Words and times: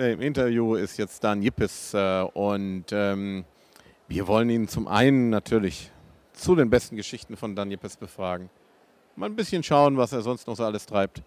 äh, 0.00 0.12
im 0.12 0.20
Interview 0.22 0.74
ist 0.74 0.96
jetzt 0.96 1.22
Dan 1.22 1.42
Yippes 1.42 1.94
äh, 1.94 2.22
und 2.32 2.86
ähm, 2.90 3.44
wir 4.08 4.26
wollen 4.26 4.48
ihn 4.48 4.66
zum 4.66 4.88
einen 4.88 5.30
natürlich 5.30 5.90
zu 6.32 6.56
den 6.56 6.70
besten 6.70 6.96
Geschichten 6.96 7.36
von 7.36 7.54
Dan 7.54 7.70
Yippes 7.70 7.96
befragen. 7.96 8.48
Mal 9.16 9.26
ein 9.26 9.36
bisschen 9.36 9.62
schauen, 9.62 9.98
was 9.98 10.12
er 10.12 10.22
sonst 10.22 10.46
noch 10.46 10.56
so 10.56 10.64
alles 10.64 10.86
treibt 10.86 11.22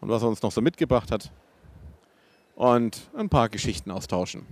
und 0.00 0.08
was 0.08 0.22
er 0.22 0.28
uns 0.28 0.42
noch 0.42 0.50
so 0.50 0.60
mitgebracht 0.60 1.12
hat. 1.12 1.30
Und 2.56 3.08
ein 3.16 3.28
paar 3.28 3.48
Geschichten 3.48 3.92
austauschen. 3.92 4.44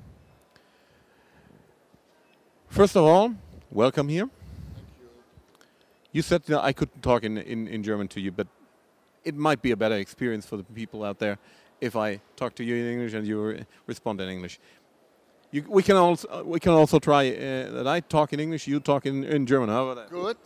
First 2.68 2.96
of 2.96 3.04
all, 3.04 3.30
welcome 3.70 4.08
here. 4.10 4.28
You 6.12 6.22
said 6.22 6.44
that 6.46 6.64
I 6.64 6.72
couldn't 6.72 7.02
talk 7.02 7.24
in, 7.24 7.36
in, 7.36 7.66
in 7.66 7.83
German 7.83 8.08
to 8.10 8.20
you, 8.20 8.30
but 8.30 8.46
it 9.24 9.34
might 9.34 9.60
be 9.60 9.72
a 9.72 9.77
better 9.77 9.96
experience 9.96 10.46
for 10.46 10.56
the 10.56 10.64
people 10.72 11.05
out 11.05 11.19
there 11.19 11.38
if 11.80 11.96
I 11.96 12.20
talk 12.36 12.54
to 12.56 12.64
you 12.64 12.74
in 12.76 12.92
English 12.92 13.14
and 13.14 13.26
you 13.26 13.42
re 13.42 13.66
respond 13.86 14.20
in 14.20 14.28
English. 14.28 14.58
You, 15.52 15.64
we 15.68 15.82
can 15.82 15.96
also 15.96 16.28
uh, 16.28 16.42
we 16.44 16.58
can 16.60 16.72
also 16.72 16.98
try 16.98 17.28
uh, 17.28 17.70
that 17.70 17.86
I 17.86 18.00
talk 18.00 18.32
in 18.32 18.40
English, 18.40 18.66
you 18.66 18.80
talk 18.80 19.06
in, 19.06 19.24
in 19.24 19.46
German. 19.46 19.68
How 19.68 19.88
about 19.88 19.96
that? 19.96 20.10
Good. 20.10 20.36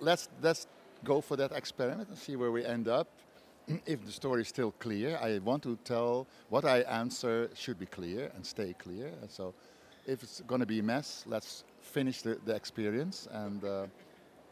let's 0.00 0.28
let's 0.40 0.66
go 1.04 1.20
for 1.20 1.36
that 1.36 1.52
experiment 1.52 2.08
and 2.08 2.18
see 2.18 2.36
where 2.36 2.50
we 2.50 2.64
end 2.64 2.88
up. 2.88 3.08
if 3.86 4.04
the 4.04 4.12
story 4.12 4.42
is 4.42 4.48
still 4.48 4.72
clear, 4.78 5.18
I 5.22 5.38
want 5.38 5.62
to 5.62 5.76
tell 5.84 6.26
what 6.48 6.64
I 6.64 6.80
answer 6.80 7.50
should 7.54 7.78
be 7.78 7.86
clear 7.86 8.30
and 8.34 8.44
stay 8.44 8.74
clear. 8.78 9.12
And 9.20 9.30
so, 9.30 9.54
if 10.06 10.22
it's 10.22 10.40
going 10.46 10.60
to 10.60 10.66
be 10.66 10.80
a 10.80 10.82
mess, 10.82 11.24
let's 11.26 11.64
finish 11.80 12.22
the, 12.22 12.38
the 12.44 12.54
experience 12.54 13.28
and 13.32 13.64
uh, 13.64 13.86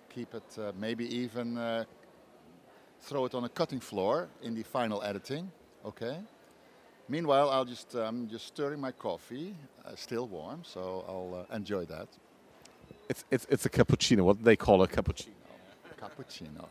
keep 0.09 0.35
it. 0.35 0.59
Uh, 0.59 0.73
maybe 0.79 1.05
even 1.15 1.59
uh, 1.59 1.85
throw 3.01 3.25
it 3.25 3.35
on 3.35 3.45
a 3.45 3.49
cutting 3.49 3.81
floor 3.81 4.29
in 4.43 4.55
the 4.55 4.63
final 4.63 5.03
editing. 5.03 5.51
Okay. 5.85 6.19
Meanwhile, 7.09 7.51
I'll 7.51 7.65
just 7.65 7.97
um, 7.97 8.29
just 8.29 8.47
stirring 8.47 8.81
my 8.81 8.93
coffee, 8.93 9.57
uh, 9.85 9.97
still 9.97 10.29
warm, 10.29 10.63
so 10.63 11.05
I'll 11.09 11.47
uh, 11.51 11.57
enjoy 11.57 11.85
that. 11.87 12.07
It's, 13.09 13.25
it's 13.31 13.47
it's 13.51 13.67
a 13.67 13.71
cappuccino. 13.71 14.23
What 14.23 14.45
they 14.45 14.57
call 14.57 14.83
a 14.83 14.89
cappuccino. 14.89 15.35
Cappuccino. 16.01 16.67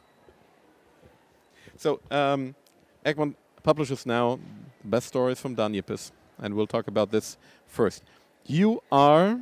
So 1.76 2.00
um, 2.10 2.56
Egmont 3.04 3.36
publishes 3.64 4.06
now 4.06 4.40
the 4.82 4.88
best 4.88 5.08
stories 5.08 5.40
from 5.40 5.56
Daan 5.56 5.74
Jippes, 5.74 6.12
and 6.38 6.54
we'll 6.54 6.68
talk 6.68 6.88
about 6.88 7.12
this 7.12 7.38
first. 7.68 8.04
You 8.46 8.82
are 8.92 9.40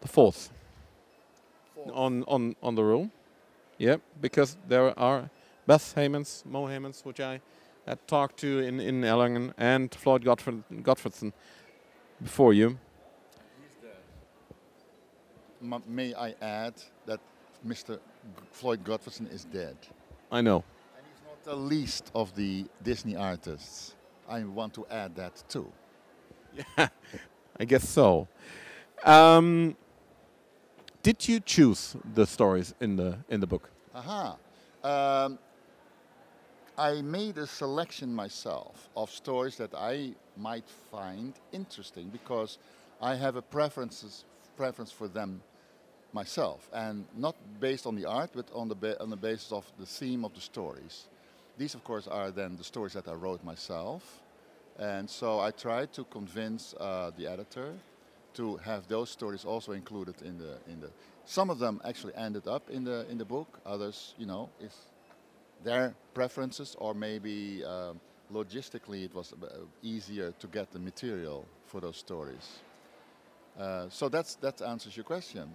the 0.00 0.08
fourth, 0.08 0.50
fourth. 1.74 1.90
on 1.94 2.24
on 2.24 2.56
on 2.62 2.74
the 2.74 2.84
row, 2.84 3.10
yeah, 3.78 3.96
because 4.20 4.58
there 4.68 4.98
are 4.98 5.30
Bas 5.66 5.94
Heymans, 5.94 6.44
Mau 6.44 6.66
Heymans, 6.66 7.04
which 7.04 7.20
I 7.20 7.40
had 7.86 8.06
talked 8.06 8.38
to 8.38 8.58
in, 8.58 8.80
in 8.80 9.02
Erlangen, 9.02 9.52
and 9.56 9.94
Floyd 9.94 10.24
Gottfried, 10.24 10.62
Gottfredson 10.82 11.32
before 12.22 12.52
you. 12.52 12.78
May 15.86 16.14
I 16.14 16.34
add 16.40 16.74
that 17.06 17.20
Mr. 17.66 17.96
G 17.96 18.00
Floyd 18.52 18.82
Gottfredson 18.84 19.30
is 19.32 19.44
dead? 19.44 19.76
I 20.32 20.40
know. 20.40 20.64
And 20.96 21.04
he's 21.06 21.22
not 21.26 21.44
the 21.44 21.56
least 21.56 22.10
of 22.14 22.34
the 22.34 22.66
Disney 22.82 23.16
artists. 23.16 23.94
I 24.28 24.44
want 24.44 24.74
to 24.74 24.86
add 24.90 25.16
that 25.16 25.42
too. 25.48 25.70
Yeah, 26.56 26.88
I 27.60 27.64
guess 27.64 27.88
so. 27.88 28.28
Um, 29.04 29.76
did 31.02 31.28
you 31.28 31.40
choose 31.40 31.96
the 32.14 32.26
stories 32.26 32.74
in 32.80 32.96
the 32.96 33.18
in 33.28 33.40
the 33.40 33.46
book? 33.46 33.70
Aha. 33.94 34.36
Um, 34.82 35.38
I 36.80 37.02
made 37.02 37.36
a 37.36 37.46
selection 37.46 38.14
myself 38.14 38.88
of 38.96 39.10
stories 39.10 39.56
that 39.58 39.74
I 39.74 40.12
might 40.38 40.64
find 40.90 41.34
interesting 41.52 42.08
because 42.08 42.56
I 43.02 43.16
have 43.16 43.36
a 43.36 43.42
preferences 43.42 44.24
preference 44.56 44.90
for 44.90 45.06
them 45.06 45.42
myself, 46.14 46.70
and 46.72 47.04
not 47.14 47.36
based 47.60 47.86
on 47.86 47.96
the 47.96 48.06
art, 48.06 48.30
but 48.34 48.48
on 48.54 48.68
the 48.68 48.96
on 48.98 49.10
the 49.10 49.16
basis 49.16 49.52
of 49.52 49.70
the 49.78 49.84
theme 49.84 50.24
of 50.24 50.32
the 50.32 50.40
stories. 50.40 51.08
These, 51.58 51.74
of 51.74 51.84
course, 51.84 52.08
are 52.08 52.30
then 52.30 52.56
the 52.56 52.64
stories 52.64 52.94
that 52.94 53.08
I 53.08 53.12
wrote 53.12 53.44
myself, 53.44 54.22
and 54.78 55.08
so 55.08 55.38
I 55.38 55.50
tried 55.50 55.92
to 55.92 56.04
convince 56.04 56.74
uh, 56.80 57.10
the 57.14 57.26
editor 57.26 57.74
to 58.34 58.56
have 58.56 58.88
those 58.88 59.10
stories 59.10 59.44
also 59.44 59.72
included 59.72 60.22
in 60.22 60.38
the 60.38 60.56
in 60.66 60.80
the. 60.80 60.90
Some 61.26 61.50
of 61.50 61.58
them 61.58 61.82
actually 61.84 62.14
ended 62.14 62.48
up 62.48 62.70
in 62.70 62.84
the 62.84 63.06
in 63.10 63.18
the 63.18 63.26
book. 63.26 63.60
Others, 63.66 64.14
you 64.16 64.24
know, 64.24 64.48
is 64.60 64.74
their 65.64 65.94
preferences, 66.14 66.76
or 66.78 66.94
maybe 66.94 67.62
uh, 67.64 67.92
logistically 68.32 69.04
it 69.04 69.14
was 69.14 69.32
uh, 69.32 69.46
easier 69.82 70.32
to 70.38 70.46
get 70.46 70.70
the 70.70 70.78
material 70.78 71.46
for 71.66 71.80
those 71.80 71.96
stories. 71.96 72.60
Uh, 73.58 73.88
so 73.88 74.08
that's, 74.08 74.36
that 74.36 74.62
answers 74.62 74.96
your 74.96 75.04
question. 75.04 75.52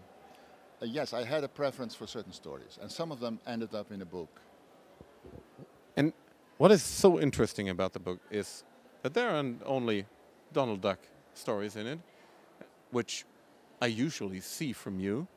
Uh, 0.82 0.86
yes, 0.86 1.14
I 1.14 1.24
had 1.24 1.44
a 1.44 1.48
preference 1.48 1.96
for 1.96 2.08
certain 2.08 2.34
stories, 2.34 2.78
and 2.82 2.92
some 2.92 3.12
of 3.12 3.20
them 3.20 3.40
ended 3.48 3.74
up 3.74 3.92
in 3.92 4.02
a 4.02 4.06
book. 4.06 4.42
And 5.96 6.14
what 6.58 6.72
is 6.72 6.84
so 6.84 7.20
interesting 7.20 7.70
about 7.70 7.94
the 7.94 8.00
book 8.00 8.20
is 8.30 8.64
that 9.02 9.14
there 9.14 9.30
aren't 9.30 9.62
only 9.66 10.06
Donald 10.52 10.82
Duck 10.82 11.00
stories 11.34 11.76
in 11.76 11.88
it, 11.88 12.00
which 12.92 13.26
I 13.82 13.88
usually 13.88 14.42
see 14.42 14.74
from 14.74 15.00
you. 15.00 15.28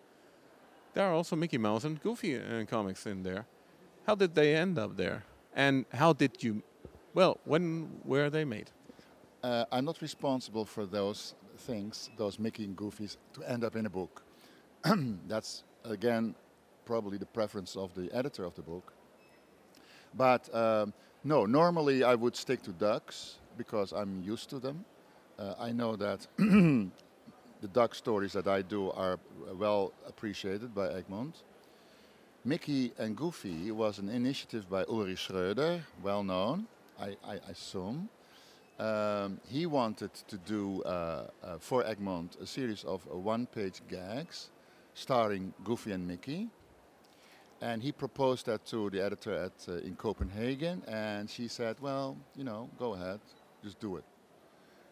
There 0.95 1.05
are 1.05 1.12
also 1.12 1.37
Mickey 1.37 1.59
Mouse 1.59 1.85
and 1.85 2.00
Goofy 2.03 2.37
uh, 2.37 2.65
comics 2.65 3.06
in 3.06 3.23
there. 3.23 3.47
How 4.09 4.15
did 4.15 4.35
they 4.35 4.57
end 4.57 4.79
up 4.79 4.97
there? 4.97 5.23
And 5.55 5.85
how 5.93 6.15
did 6.15 6.43
you, 6.43 6.63
well, 7.13 7.39
when 7.45 7.91
were 8.07 8.31
they 8.31 8.43
made? 8.43 8.71
Uh, 9.43 9.67
I'm 9.71 9.85
not 9.85 10.01
responsible 10.01 10.65
for 10.65 10.87
those 10.87 11.35
things, 11.59 12.09
those 12.17 12.39
Mickey 12.39 12.65
and 12.65 12.75
Goofies, 12.75 13.19
to 13.35 13.43
end 13.43 13.65
up 13.65 13.77
in 13.77 13.85
a 13.85 13.91
book. 13.91 14.23
That's, 15.29 15.63
again, 15.85 16.35
probably 16.87 17.19
the 17.19 17.27
preference 17.27 17.77
of 17.77 17.95
the 17.95 18.11
editor 18.15 18.45
of 18.45 18.55
the 18.55 18.63
book. 18.63 18.95
But 20.15 20.55
um, 20.55 20.95
no, 21.23 21.45
normally 21.45 22.03
I 22.03 22.15
would 22.15 22.35
stick 22.35 22.63
to 22.63 22.73
ducks 22.73 23.41
because 23.59 23.93
I'm 23.93 24.23
used 24.23 24.49
to 24.49 24.59
them. 24.59 24.87
Uh, 25.39 25.53
I 25.59 25.71
know 25.71 25.97
that 25.97 26.27
the 26.39 27.69
duck 27.75 27.95
stories 27.95 28.33
that 28.33 28.49
I 28.49 28.63
do 28.63 28.91
are 28.91 29.19
well 29.53 29.93
appreciated 30.07 30.75
by 30.75 30.95
Egmont. 30.95 31.43
Mickey 32.49 32.93
and 32.99 33.15
Goofy 33.15 33.71
was 33.73 33.99
an 33.99 34.09
initiative 34.09 34.71
by 34.71 34.83
Ulrich 34.85 35.29
Schröder, 35.29 35.83
well 36.03 36.25
known, 36.25 36.67
I, 36.99 37.15
I 37.23 37.35
assume. 37.51 38.09
Um, 38.79 39.39
he 39.47 39.67
wanted 39.67 40.15
to 40.15 40.39
do 40.39 40.83
uh, 40.85 41.27
uh, 41.45 41.59
for 41.59 41.85
Egmont 41.85 42.39
a 42.41 42.47
series 42.47 42.85
of 42.85 43.07
uh, 43.07 43.19
one-page 43.19 43.83
gags 43.87 44.49
starring 44.95 45.53
Goofy 45.63 45.93
and 45.93 46.09
Mickey. 46.09 46.49
And 47.61 47.83
he 47.83 47.93
proposed 47.93 48.47
that 48.47 48.65
to 48.69 48.89
the 48.89 49.05
editor 49.05 49.35
at 49.35 49.69
uh, 49.69 49.87
in 49.87 49.95
Copenhagen, 49.95 50.83
and 50.89 51.29
she 51.29 51.49
said, 51.49 51.77
"Well, 51.83 52.17
you 52.35 52.45
know, 52.45 52.71
go 52.79 52.95
ahead, 52.95 53.21
just 53.63 53.79
do 53.79 53.97
it." 53.97 54.05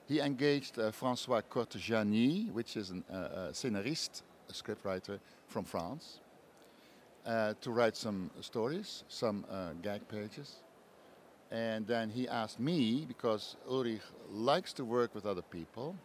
He 0.06 0.20
engaged 0.20 0.78
uh, 0.78 0.92
François 0.92 1.42
Cortegiani, 1.42 2.52
which 2.52 2.76
is 2.76 2.90
a 2.90 3.16
uh, 3.16 3.52
scenarist, 3.52 4.22
a 4.50 4.52
scriptwriter 4.52 5.18
from 5.46 5.64
France, 5.64 6.20
uh, 7.26 7.54
to 7.60 7.70
write 7.70 7.96
some 7.96 8.30
stories, 8.40 9.04
some 9.08 9.44
uh, 9.50 9.72
gag 9.82 10.06
pages. 10.08 10.62
And 11.50 11.86
then 11.86 12.10
he 12.10 12.28
asked 12.28 12.58
me, 12.58 13.04
because 13.06 13.56
Ulrich 13.68 14.00
likes 14.30 14.72
to 14.74 14.84
work 14.84 15.14
with 15.14 15.26
other 15.26 15.42
people, 15.42 15.96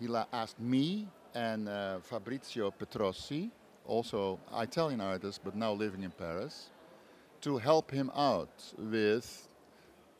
he 0.00 0.08
asked 0.32 0.60
me 0.60 1.08
and 1.34 1.68
uh, 1.68 1.98
Fabrizio 2.00 2.70
Petrossi, 2.70 3.50
also 3.86 4.38
Italian 4.56 5.00
artist 5.00 5.40
but 5.44 5.54
now 5.54 5.72
living 5.72 6.02
in 6.02 6.10
Paris, 6.10 6.70
to 7.40 7.58
help 7.58 7.90
him 7.90 8.10
out 8.14 8.50
with 8.78 9.48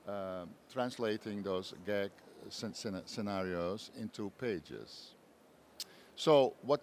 uh, 0.09 0.45
translating 0.73 1.43
those 1.43 1.75
gag 1.87 2.11
scenarios 2.49 3.91
into 3.99 4.31
pages. 4.39 5.15
So 6.17 6.55
what 6.63 6.83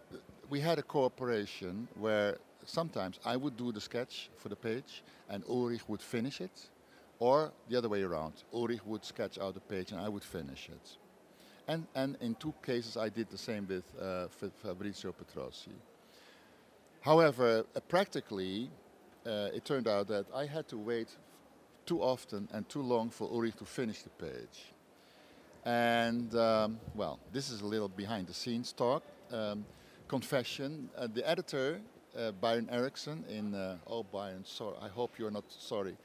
we 0.50 0.59
had 0.59 0.79
a 0.79 0.83
cooperation 0.83 1.88
where 1.95 2.38
sometimes 2.65 3.19
I 3.25 3.35
would 3.35 3.57
do 3.57 3.71
the 3.71 3.81
sketch 3.81 4.29
for 4.38 4.50
the 4.50 4.56
page 4.56 5.03
and 5.29 5.44
Ulrich 5.47 5.88
would 5.88 6.01
finish 6.01 6.41
it, 6.41 6.69
or 7.19 7.51
the 7.69 7.77
other 7.77 7.89
way 7.89 8.01
around. 8.01 8.33
Ulrich 8.53 8.85
would 8.85 9.03
sketch 9.03 9.38
out 9.38 9.53
the 9.53 9.59
page 9.59 9.91
and 9.91 10.00
I 10.00 10.09
would 10.09 10.23
finish 10.23 10.69
it. 10.69 10.97
And, 11.67 11.85
and 11.94 12.17
in 12.21 12.35
two 12.35 12.53
cases 12.65 12.97
I 12.97 13.09
did 13.09 13.29
the 13.29 13.38
same 13.38 13.67
with 13.67 13.83
uh, 14.01 14.27
Fabrizio 14.63 15.13
Petrossi. 15.13 15.75
However, 17.01 17.65
uh, 17.75 17.79
practically, 17.81 18.69
uh, 19.25 19.50
it 19.53 19.65
turned 19.65 19.88
out 19.88 20.07
that 20.07 20.25
I 20.33 20.45
had 20.45 20.67
to 20.69 20.77
wait 20.77 21.09
too 21.85 22.01
often 22.01 22.47
and 22.51 22.67
too 22.67 22.81
long 22.81 23.09
for 23.09 23.29
Ulrich 23.29 23.56
to 23.57 23.65
finish 23.65 24.01
the 24.01 24.09
page. 24.09 24.73
And, 25.65 26.33
um, 26.35 26.79
well, 26.95 27.19
this 27.31 27.50
is 27.50 27.61
a 27.61 27.65
little 27.65 27.89
behind 27.89 28.27
the 28.27 28.33
scenes 28.33 28.71
talk. 28.71 29.03
Um, 29.31 29.65
confession, 30.07 30.89
uh, 30.97 31.07
the 31.13 31.27
editor 31.29 31.79
uh, 32.17 32.31
Byron 32.31 32.67
Erickson 32.71 33.23
in, 33.29 33.56
uh, 33.56 33.77
oh 33.88 34.03
Byron, 34.03 34.44
sorry, 34.45 34.75
I 34.81 34.88
hope 34.88 35.17
you're 35.17 35.31
not 35.31 35.45
sorry, 35.50 35.95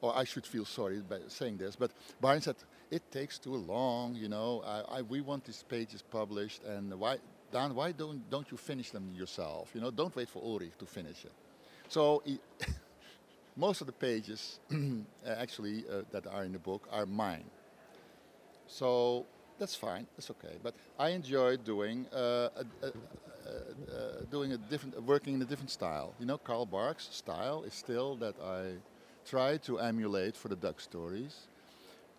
or 0.00 0.16
I 0.16 0.24
should 0.24 0.46
feel 0.46 0.64
sorry 0.64 1.00
by 1.00 1.18
saying 1.28 1.58
this, 1.58 1.76
but 1.76 1.90
Byron 2.20 2.42
said, 2.42 2.56
it 2.90 3.10
takes 3.10 3.38
too 3.38 3.54
long, 3.54 4.14
you 4.14 4.28
know. 4.28 4.62
I, 4.64 4.98
I, 4.98 5.02
we 5.02 5.20
want 5.20 5.44
these 5.44 5.62
pages 5.68 6.02
published, 6.02 6.62
and 6.64 6.94
why, 6.98 7.18
Dan, 7.52 7.74
why 7.74 7.92
don't, 7.92 8.28
don't 8.30 8.50
you 8.50 8.56
finish 8.56 8.90
them 8.90 9.12
yourself? 9.14 9.70
You 9.74 9.80
know, 9.80 9.90
don't 9.90 10.14
wait 10.16 10.28
for 10.28 10.42
Ulrich 10.42 10.72
to 10.78 10.86
finish 10.86 11.24
it. 11.24 11.32
So 11.88 12.22
most 13.56 13.80
of 13.80 13.86
the 13.86 13.92
pages, 13.92 14.60
actually, 15.26 15.84
uh, 15.90 16.02
that 16.12 16.26
are 16.26 16.44
in 16.44 16.52
the 16.52 16.58
book 16.58 16.88
are 16.90 17.06
mine. 17.06 17.44
So 18.66 19.26
that's 19.58 19.74
fine, 19.74 20.06
that's 20.16 20.30
okay. 20.30 20.56
But 20.62 20.74
I 20.98 21.10
enjoy 21.10 21.56
doing 21.56 22.06
uh, 22.12 22.48
a, 22.56 22.86
a, 22.86 22.92
a, 23.48 24.24
doing 24.30 24.52
a 24.52 24.58
different, 24.58 25.02
working 25.02 25.34
in 25.34 25.42
a 25.42 25.44
different 25.44 25.70
style. 25.70 26.14
You 26.20 26.26
know, 26.26 26.38
Carl 26.38 26.66
Barks' 26.66 27.08
style 27.10 27.62
is 27.62 27.74
still 27.74 28.16
that 28.16 28.34
I 28.42 28.74
try 29.24 29.58
to 29.58 29.78
emulate 29.78 30.36
for 30.36 30.48
the 30.48 30.56
duck 30.56 30.80
stories. 30.80 31.48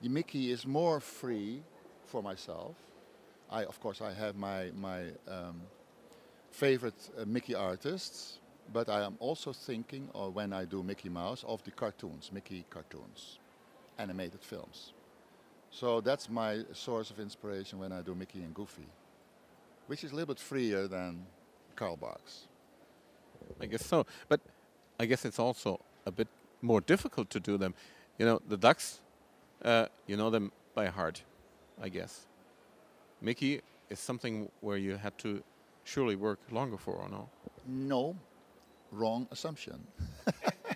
The 0.02 0.10
Mickey 0.10 0.52
is 0.52 0.66
more 0.66 1.00
free 1.00 1.62
for 2.06 2.22
myself. 2.24 2.76
I, 3.50 3.66
of 3.66 3.80
course, 3.80 4.02
I 4.02 4.14
have 4.14 4.36
my 4.36 4.72
my 4.76 5.08
um, 5.28 5.62
favorite 6.52 7.10
uh, 7.18 7.26
Mickey 7.26 7.56
artists, 7.56 8.40
but 8.74 8.90
I 8.90 9.04
am 9.04 9.16
also 9.20 9.54
thinking, 9.54 10.10
or 10.14 10.30
when 10.30 10.54
I 10.54 10.66
do 10.66 10.84
Mickey 10.84 11.10
Mouse, 11.10 11.44
of 11.48 11.64
the 11.64 11.72
cartoons, 11.72 12.32
Mickey 12.32 12.66
cartoons, 12.70 13.40
animated 13.98 14.42
films. 14.42 14.94
So 15.72 16.02
that's 16.02 16.30
my 16.30 16.64
source 16.74 17.12
of 17.12 17.20
inspiration 17.20 17.80
when 17.80 17.92
I 17.92 18.02
do 18.02 18.16
Mickey 18.16 18.40
and 18.40 18.54
Goofy, 18.54 18.88
which 19.90 20.04
is 20.04 20.12
a 20.12 20.16
little 20.16 20.28
bit 20.28 20.40
freer 20.40 20.88
than 20.88 21.26
Carl 21.76 21.98
Barks. 21.98 22.48
I 23.60 23.66
guess 23.66 23.84
so, 23.84 24.06
but 24.28 24.40
I 25.00 25.08
guess 25.08 25.26
it's 25.26 25.40
also 25.40 25.80
a 26.06 26.12
bit 26.12 26.28
more 26.62 26.80
difficult 26.80 27.32
to 27.32 27.40
do 27.40 27.58
them. 27.58 27.74
You 28.20 28.28
know, 28.28 28.40
the 28.48 28.56
ducks, 28.56 29.00
uh, 29.66 29.88
you 30.06 30.16
know 30.16 30.30
them 30.30 30.52
by 30.76 30.86
heart, 30.88 31.24
I 31.82 31.90
guess. 31.90 32.28
Mickey 33.20 33.62
is 33.90 34.00
something 34.00 34.52
where 34.62 34.78
you 34.78 34.96
had 34.96 35.18
to 35.20 35.42
surely 35.86 36.16
work 36.16 36.40
longer 36.52 36.78
for, 36.78 36.94
or 36.94 37.10
no? 37.10 37.28
No, 37.66 38.16
wrong 38.92 39.28
assumption. 39.32 39.88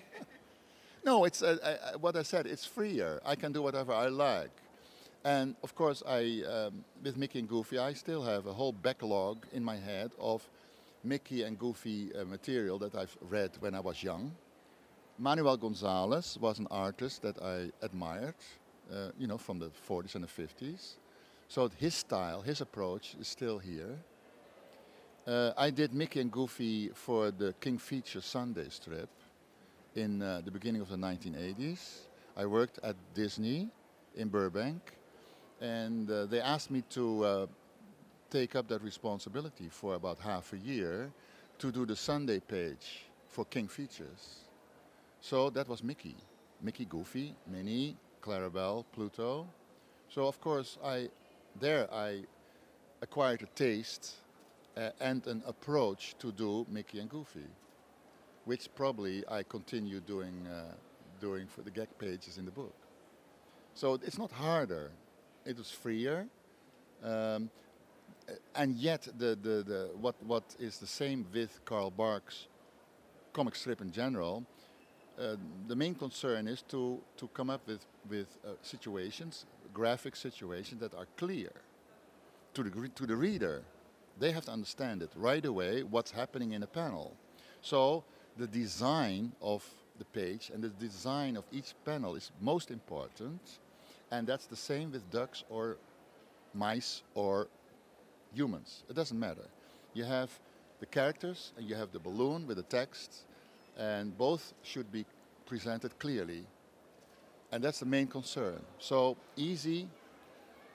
no, 1.05 1.25
it's 1.25 1.43
uh, 1.43 1.57
I, 1.63 1.97
what 1.97 2.15
I 2.15 2.23
said. 2.23 2.47
It's 2.47 2.65
freer. 2.65 3.21
I 3.23 3.35
can 3.35 3.51
do 3.51 3.61
whatever 3.61 3.93
I 3.93 4.07
like. 4.07 4.62
And 5.25 5.55
of 5.63 5.73
course, 5.73 6.03
I, 6.05 6.43
um, 6.47 6.83
with 7.01 7.15
Mickey 7.15 7.39
and 7.39 7.47
Goofy, 7.47 7.77
I 7.77 7.93
still 7.93 8.23
have 8.23 8.45
a 8.45 8.53
whole 8.53 8.73
backlog 8.73 9.45
in 9.53 9.63
my 9.63 9.77
head 9.77 10.11
of 10.19 10.47
Mickey 11.03 11.43
and 11.43 11.57
Goofy 11.57 12.13
uh, 12.13 12.25
material 12.25 12.77
that 12.79 12.93
I've 12.95 13.15
read 13.29 13.51
when 13.59 13.73
I 13.73 13.79
was 13.79 14.03
young. 14.03 14.33
Manuel 15.17 15.57
Gonzales 15.57 16.37
was 16.41 16.59
an 16.59 16.67
artist 16.69 17.21
that 17.21 17.41
I 17.41 17.71
admired, 17.81 18.35
uh, 18.91 19.09
you 19.17 19.27
know, 19.27 19.37
from 19.37 19.59
the 19.59 19.71
40s 19.89 20.15
and 20.15 20.23
the 20.25 20.27
50s. 20.27 20.95
So 21.47 21.69
his 21.77 21.93
style, 21.93 22.41
his 22.41 22.59
approach 22.59 23.15
is 23.19 23.27
still 23.27 23.59
here. 23.59 23.99
Uh, 25.25 25.51
I 25.55 25.69
did 25.69 25.93
Mickey 25.93 26.19
and 26.19 26.31
Goofy 26.31 26.89
for 26.89 27.31
the 27.31 27.53
King 27.61 27.77
Feature 27.77 28.19
Sunday 28.19 28.67
strip 28.69 29.09
in 29.95 30.21
uh, 30.21 30.41
the 30.43 30.51
beginning 30.51 30.81
of 30.81 30.89
the 30.89 30.97
1980s. 30.97 31.99
I 32.35 32.45
worked 32.45 32.79
at 32.83 32.97
Disney 33.13 33.69
in 34.15 34.27
Burbank 34.27 34.81
and 35.61 36.09
uh, 36.09 36.25
they 36.25 36.41
asked 36.41 36.71
me 36.71 36.83
to 36.89 37.23
uh, 37.23 37.45
take 38.29 38.55
up 38.55 38.67
that 38.67 38.81
responsibility 38.81 39.69
for 39.69 39.95
about 39.95 40.19
half 40.19 40.53
a 40.53 40.57
year 40.57 41.11
to 41.59 41.71
do 41.71 41.85
the 41.85 41.95
Sunday 41.95 42.39
page 42.39 43.05
for 43.27 43.45
King 43.45 43.67
Features. 43.67 44.39
So 45.21 45.49
that 45.51 45.67
was 45.67 45.83
Mickey. 45.83 46.15
Mickey 46.61 46.85
Goofy, 46.85 47.35
Minnie, 47.47 47.95
Clarabelle, 48.21 48.85
Pluto. 48.93 49.47
So 50.09 50.27
of 50.27 50.39
course 50.41 50.77
I 50.83 51.09
there 51.59 51.87
I 51.93 52.23
acquired 53.01 53.41
a 53.41 53.47
taste 53.47 54.15
uh, 54.77 54.89
and 54.99 55.25
an 55.27 55.43
approach 55.45 56.15
to 56.19 56.31
do 56.31 56.65
Mickey 56.69 56.99
and 56.99 57.09
Goofy, 57.09 57.47
which 58.45 58.69
probably 58.75 59.23
I 59.29 59.43
continue 59.43 59.99
doing 59.99 60.47
uh, 60.47 60.73
doing 61.19 61.47
for 61.47 61.61
the 61.61 61.71
gag 61.71 61.89
pages 61.99 62.37
in 62.37 62.45
the 62.45 62.51
book. 62.51 62.75
So 63.75 63.95
it's 63.95 64.17
not 64.17 64.31
harder 64.31 64.91
it 65.45 65.57
was 65.57 65.71
freer. 65.71 66.27
Um, 67.03 67.49
and 68.55 68.75
yet, 68.75 69.07
the, 69.17 69.37
the, 69.41 69.63
the, 69.63 69.89
what, 69.99 70.15
what 70.23 70.43
is 70.59 70.77
the 70.77 70.87
same 70.87 71.25
with 71.33 71.59
Carl 71.65 71.91
Barks' 71.91 72.47
comic 73.33 73.55
strip 73.55 73.81
in 73.81 73.91
general, 73.91 74.45
uh, 75.19 75.35
the 75.67 75.75
main 75.75 75.93
concern 75.95 76.47
is 76.47 76.61
to, 76.63 76.99
to 77.17 77.27
come 77.29 77.49
up 77.49 77.67
with, 77.67 77.85
with 78.09 78.27
uh, 78.45 78.51
situations, 78.61 79.45
graphic 79.73 80.15
situations 80.15 80.79
that 80.79 80.93
are 80.95 81.07
clear 81.17 81.51
to 82.53 82.63
the, 82.63 82.89
to 82.89 83.05
the 83.05 83.15
reader. 83.15 83.63
They 84.19 84.31
have 84.31 84.45
to 84.45 84.51
understand 84.51 85.01
it 85.01 85.11
right 85.15 85.43
away 85.43 85.83
what's 85.83 86.11
happening 86.11 86.53
in 86.53 86.63
a 86.63 86.67
panel. 86.67 87.15
So 87.61 88.03
the 88.37 88.47
design 88.47 89.33
of 89.41 89.65
the 89.99 90.05
page 90.05 90.51
and 90.53 90.63
the 90.63 90.69
design 90.69 91.37
of 91.37 91.43
each 91.51 91.73
panel 91.85 92.15
is 92.15 92.31
most 92.41 92.71
important 92.71 93.59
and 94.13 94.27
that's 94.27 94.45
the 94.45 94.55
same 94.55 94.91
with 94.91 95.09
ducks 95.09 95.43
or 95.49 95.77
mice 96.53 97.01
or 97.15 97.47
humans. 98.33 98.83
It 98.89 98.95
doesn't 98.95 99.19
matter. 99.19 99.47
You 99.95 100.03
have 100.03 100.29
the 100.79 100.85
characters 100.85 101.51
and 101.57 101.67
you 101.67 101.75
have 101.75 101.91
the 101.91 101.99
balloon 101.99 102.45
with 102.47 102.57
the 102.57 102.67
text, 102.79 103.25
and 103.77 104.15
both 104.17 104.53
should 104.61 104.91
be 104.91 105.05
presented 105.47 105.97
clearly. 105.97 106.45
And 107.51 107.63
that's 107.63 107.79
the 107.79 107.85
main 107.85 108.07
concern. 108.07 108.61
So 108.79 109.17
easy 109.35 109.87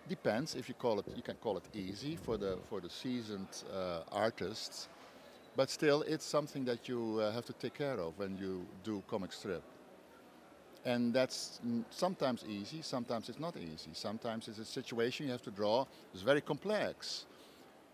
depends 0.09 0.55
if 0.57 0.69
you 0.69 0.75
call 0.75 0.99
it. 0.99 1.07
You 1.17 1.23
can 1.23 1.37
call 1.37 1.57
it 1.59 1.65
easy 1.75 2.17
for 2.17 2.37
the 2.37 2.59
for 2.69 2.81
the 2.81 2.91
seasoned 2.91 3.53
uh, 3.73 4.27
artists, 4.27 4.89
but 5.57 5.71
still, 5.71 6.03
it's 6.03 6.25
something 6.25 6.65
that 6.67 6.89
you 6.89 7.21
uh, 7.21 7.33
have 7.33 7.45
to 7.47 7.53
take 7.53 7.75
care 7.75 8.01
of 8.01 8.19
when 8.19 8.37
you 8.39 8.67
do 8.85 9.03
comic 9.09 9.33
strip. 9.33 9.63
And 10.89 11.13
that's 11.13 11.61
sometimes 11.91 12.47
easy, 12.49 12.81
sometimes 12.81 13.29
it's 13.29 13.39
not 13.39 13.59
easy. 13.59 13.91
Sometimes 13.93 14.49
it's 14.49 14.59
a 14.59 14.65
situation 14.65 15.27
you 15.27 15.33
have 15.33 15.43
to 15.43 15.51
draw 15.51 15.85
It's 16.15 16.23
very 16.23 16.41
complex. 16.41 17.27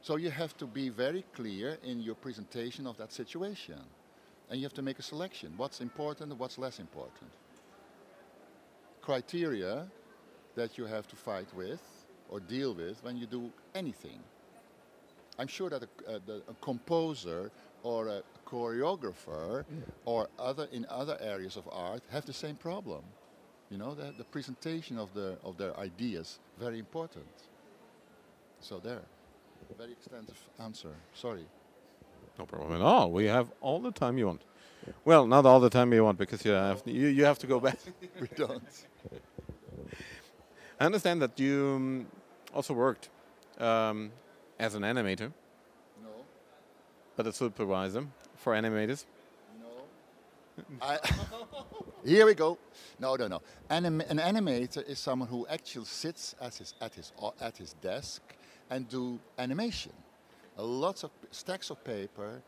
So 0.01 0.15
you 0.15 0.31
have 0.31 0.57
to 0.59 0.67
be 0.67 0.91
very 0.91 1.25
clear 1.35 1.77
in 1.83 2.01
your 2.01 2.15
presentation 2.15 2.87
of 2.87 2.97
that 2.99 3.13
situation. 3.13 3.81
And 4.49 4.61
you 4.61 4.65
have 4.65 4.75
to 4.75 4.83
make 4.83 5.01
a 5.01 5.03
selection. 5.03 5.55
What's 5.57 5.81
important 5.81 6.31
and 6.31 6.39
what's 6.39 6.57
less 6.57 6.79
important. 6.79 7.31
Criteria 9.03 9.91
that 10.55 10.79
you 10.79 10.87
have 10.87 11.09
to 11.09 11.17
fight 11.17 11.49
with 11.53 11.83
or 12.29 12.39
deal 12.39 12.75
with 12.75 13.03
when 13.03 13.17
you 13.17 13.27
do 13.27 13.51
anything. 13.75 14.21
I'm 15.37 15.49
sure 15.49 15.69
that 15.69 15.83
a, 15.83 15.89
uh, 16.09 16.19
a, 16.29 16.53
a 16.53 16.55
composer 16.61 17.51
or 17.85 18.09
a 18.09 18.23
choreographer 18.47 19.65
yeah. 19.71 19.77
or 20.05 20.29
other 20.39 20.67
in 20.73 20.85
other 20.89 21.17
areas 21.21 21.57
of 21.57 21.69
art 21.71 22.03
have 22.11 22.25
the 22.27 22.33
same 22.33 22.57
problem. 22.57 23.05
You 23.71 23.79
know, 23.79 23.95
the, 23.95 24.13
the 24.19 24.25
presentation 24.25 24.99
of 24.99 25.15
the 25.15 25.39
of 25.45 25.57
their 25.57 25.79
ideas 25.79 26.41
very 26.59 26.79
important. 26.79 27.27
So 28.61 28.79
there, 28.79 29.03
very 29.79 29.93
extensive 29.93 30.39
answer. 30.59 30.95
Sorry. 31.15 31.47
No 32.39 32.47
problem 32.47 32.73
at 32.73 32.81
all. 32.81 33.13
We 33.13 33.27
have 33.27 33.53
all 33.61 33.81
the 33.81 33.93
time 33.93 34.19
you 34.19 34.27
want. 34.27 34.43
Well, 35.05 35.27
not 35.27 35.47
all 35.47 35.61
the 35.61 35.71
time 35.71 35.93
you 35.93 36.05
want 36.05 36.19
because 36.19 36.45
you 36.45 36.53
have 36.53 36.83
you, 36.85 37.09
you 37.09 37.25
have 37.25 37.39
to 37.39 37.47
go 37.47 37.61
back. 37.61 37.79
we 38.21 38.29
don't. 38.35 38.63
I 40.81 40.87
understand 40.87 41.23
that 41.23 41.39
you 41.39 41.75
um, 41.77 42.07
also 42.53 42.75
worked 42.75 43.09
um, 43.59 44.11
as 44.59 44.75
an 44.75 44.83
animator. 44.83 45.33
But 47.17 47.27
a 47.27 47.33
supervisor 47.33 48.07
for 48.37 48.55
animators? 48.55 49.05
No. 49.61 50.67
I, 50.83 50.99
here 52.05 52.27
we 52.27 52.35
go. 52.35 52.59
No, 52.99 53.15
no, 53.15 53.29
no. 53.29 53.43
Anim 53.71 54.01
an 54.01 54.19
animator 54.19 54.87
is 54.89 54.99
someone 54.99 55.29
who 55.29 55.47
actually 55.49 55.85
sits 55.85 56.35
at 56.41 56.55
his 56.57 56.75
at 56.81 56.95
his 56.95 57.13
at 57.41 57.57
his 57.57 57.75
desk 57.75 58.23
and 58.71 58.89
do 58.89 59.21
animation. 59.39 59.93
Uh, 60.59 60.65
lots 60.65 61.05
of 61.05 61.11
stacks 61.31 61.71
of 61.71 61.83
paper, 61.85 62.43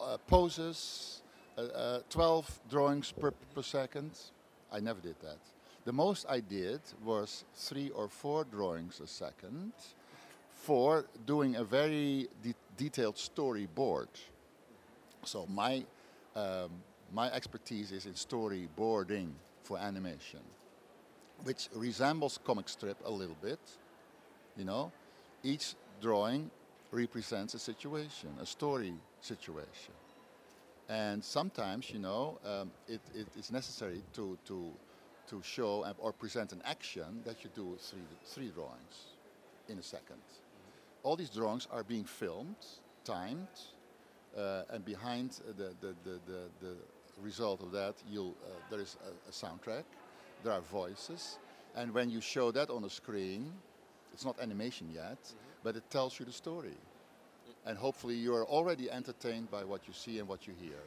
uh, 0.00 0.16
poses, 0.26 1.22
uh, 1.58 1.62
uh, 1.62 2.00
12 2.08 2.60
drawings 2.70 3.12
per, 3.12 3.30
per 3.54 3.62
second. 3.62 4.10
I 4.72 4.80
never 4.80 5.00
did 5.00 5.16
that. 5.20 5.38
The 5.84 5.92
most 5.92 6.26
I 6.28 6.40
did 6.40 6.80
was 7.04 7.44
three 7.54 7.90
or 7.90 8.08
four 8.08 8.44
drawings 8.44 9.00
a 9.00 9.06
second 9.06 9.72
for 10.54 11.06
doing 11.26 11.56
a 11.56 11.64
very 11.64 12.28
detailed 12.76 13.16
storyboard. 13.16 14.08
So 15.24 15.46
my 15.46 15.84
um, 16.34 16.70
my 17.12 17.30
expertise 17.30 17.92
is 17.92 18.06
in 18.06 18.14
storyboarding 18.14 19.32
for 19.62 19.78
animation, 19.78 20.40
which 21.44 21.68
resembles 21.74 22.38
comic 22.44 22.68
strip 22.68 22.96
a 23.04 23.10
little 23.10 23.36
bit. 23.42 23.60
You 24.56 24.64
know, 24.64 24.92
each 25.42 25.74
drawing 26.00 26.50
represents 26.90 27.54
a 27.54 27.58
situation, 27.58 28.30
a 28.40 28.46
story 28.46 28.94
situation, 29.20 29.94
and 30.88 31.22
sometimes 31.22 31.90
you 31.90 31.98
know 31.98 32.38
um, 32.44 32.70
it, 32.88 33.00
it 33.14 33.26
is 33.38 33.50
necessary 33.52 34.02
to 34.14 34.38
to 34.46 34.72
to 35.28 35.40
show 35.42 35.86
or 35.98 36.12
present 36.12 36.52
an 36.52 36.62
action 36.64 37.22
that 37.24 37.44
you 37.44 37.50
do 37.54 37.76
three, 37.78 38.00
three 38.26 38.48
drawings 38.48 39.06
in 39.68 39.78
a 39.78 39.80
2nd 39.80 40.41
All 41.02 41.16
these 41.16 41.30
drawings 41.30 41.66
are 41.70 41.82
being 41.82 42.04
filmed, 42.04 42.56
timed, 43.04 43.48
uh, 44.36 44.62
and 44.70 44.84
behind 44.84 45.40
the, 45.58 45.74
the, 45.80 45.94
the, 46.04 46.20
the, 46.26 46.40
the 46.60 46.76
result 47.20 47.60
of 47.60 47.72
that, 47.72 47.94
you'll, 48.08 48.36
uh, 48.44 48.48
there 48.70 48.80
is 48.80 48.96
a, 49.04 49.28
a 49.28 49.32
soundtrack, 49.32 49.84
there 50.44 50.52
are 50.52 50.60
voices, 50.60 51.38
and 51.74 51.92
when 51.92 52.08
you 52.10 52.20
show 52.20 52.50
that 52.52 52.70
on 52.70 52.82
the 52.82 52.90
screen, 52.90 53.52
it's 54.12 54.24
not 54.24 54.38
animation 54.40 54.88
yet, 54.94 55.18
but 55.64 55.76
it 55.76 55.88
tells 55.90 56.18
you 56.18 56.24
the 56.26 56.32
story. 56.32 56.76
And 57.66 57.78
hopefully 57.78 58.14
you 58.14 58.34
are 58.34 58.44
already 58.44 58.90
entertained 58.90 59.50
by 59.50 59.64
what 59.64 59.86
you 59.86 59.94
see 59.94 60.18
and 60.18 60.28
what 60.28 60.46
you 60.46 60.54
hear. 60.60 60.78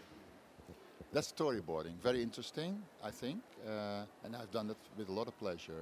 That's 1.13 1.31
storyboarding. 1.31 1.98
Very 2.01 2.22
interesting, 2.22 2.81
I 3.03 3.12
think, 3.12 3.41
uh, 3.67 4.03
and 4.24 4.36
I've 4.36 4.51
done 4.51 4.69
it 4.69 4.77
with 4.98 5.10
a 5.10 5.13
lot 5.13 5.27
of 5.27 5.38
pleasure. 5.39 5.81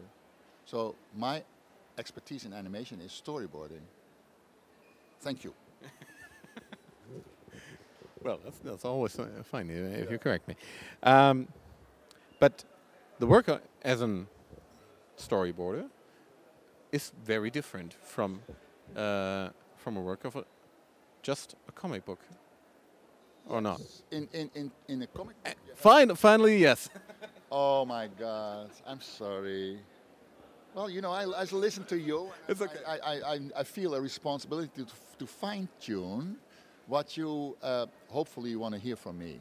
So 0.66 0.96
my 1.16 1.44
expertise 1.98 2.46
in 2.46 2.54
animation 2.54 3.02
is 3.02 3.12
storyboarding. 3.12 3.82
Thank 5.24 5.44
you. 5.44 5.53
Well, 8.24 8.39
that's, 8.42 8.60
that's 8.60 8.86
always 8.86 9.20
uh, 9.20 9.27
fine 9.44 9.70
uh, 9.70 10.01
if 10.01 10.10
you 10.10 10.18
correct 10.18 10.48
me. 10.48 10.56
Um, 11.03 11.46
but 12.39 12.63
the 13.20 13.27
work 13.27 13.50
uh, 13.50 13.58
as 13.82 14.01
a 14.01 14.25
storyboarder 15.18 15.89
is 16.94 17.12
very 17.25 17.50
different 17.50 17.94
from 17.94 18.39
uh, 18.96 19.50
from 19.75 19.98
a 19.98 20.01
work 20.01 20.24
of 20.24 20.38
a, 20.38 20.46
just 21.22 21.56
a 21.68 21.74
comic 21.74 22.06
book, 22.06 22.22
or 23.50 23.62
not? 23.62 23.82
In, 24.12 24.30
in, 24.32 24.50
in, 24.56 24.72
in 24.88 25.01
a 25.01 25.08
comic 25.08 25.44
book, 25.44 25.56
yeah. 25.68 25.74
Fine, 25.75 26.15
finally, 26.15 26.58
yes. 26.58 26.89
Oh 27.56 27.86
my 27.86 28.08
God, 28.08 28.72
I'm 28.88 29.00
sorry. 29.00 29.77
Well, 30.74 30.89
you 30.89 31.01
know, 31.01 31.12
I, 31.12 31.24
I 31.25 31.44
listen 31.44 31.84
to 31.84 32.00
you. 32.00 32.32
It's 32.48 32.62
okay. 32.62 32.80
I, 32.88 32.98
I, 32.98 33.34
I, 33.34 33.39
I 33.58 33.63
feel 33.63 33.94
a 33.94 34.01
responsibility 34.01 34.72
to, 34.77 34.88
to 35.24 35.27
fine 35.27 35.70
tune 35.80 36.36
what 36.88 37.15
you 37.15 37.56
uh, 37.62 37.86
hopefully 38.10 38.50
you 38.50 38.60
want 38.60 38.75
to 38.75 38.80
hear 38.82 38.96
from 38.96 39.18
me. 39.18 39.39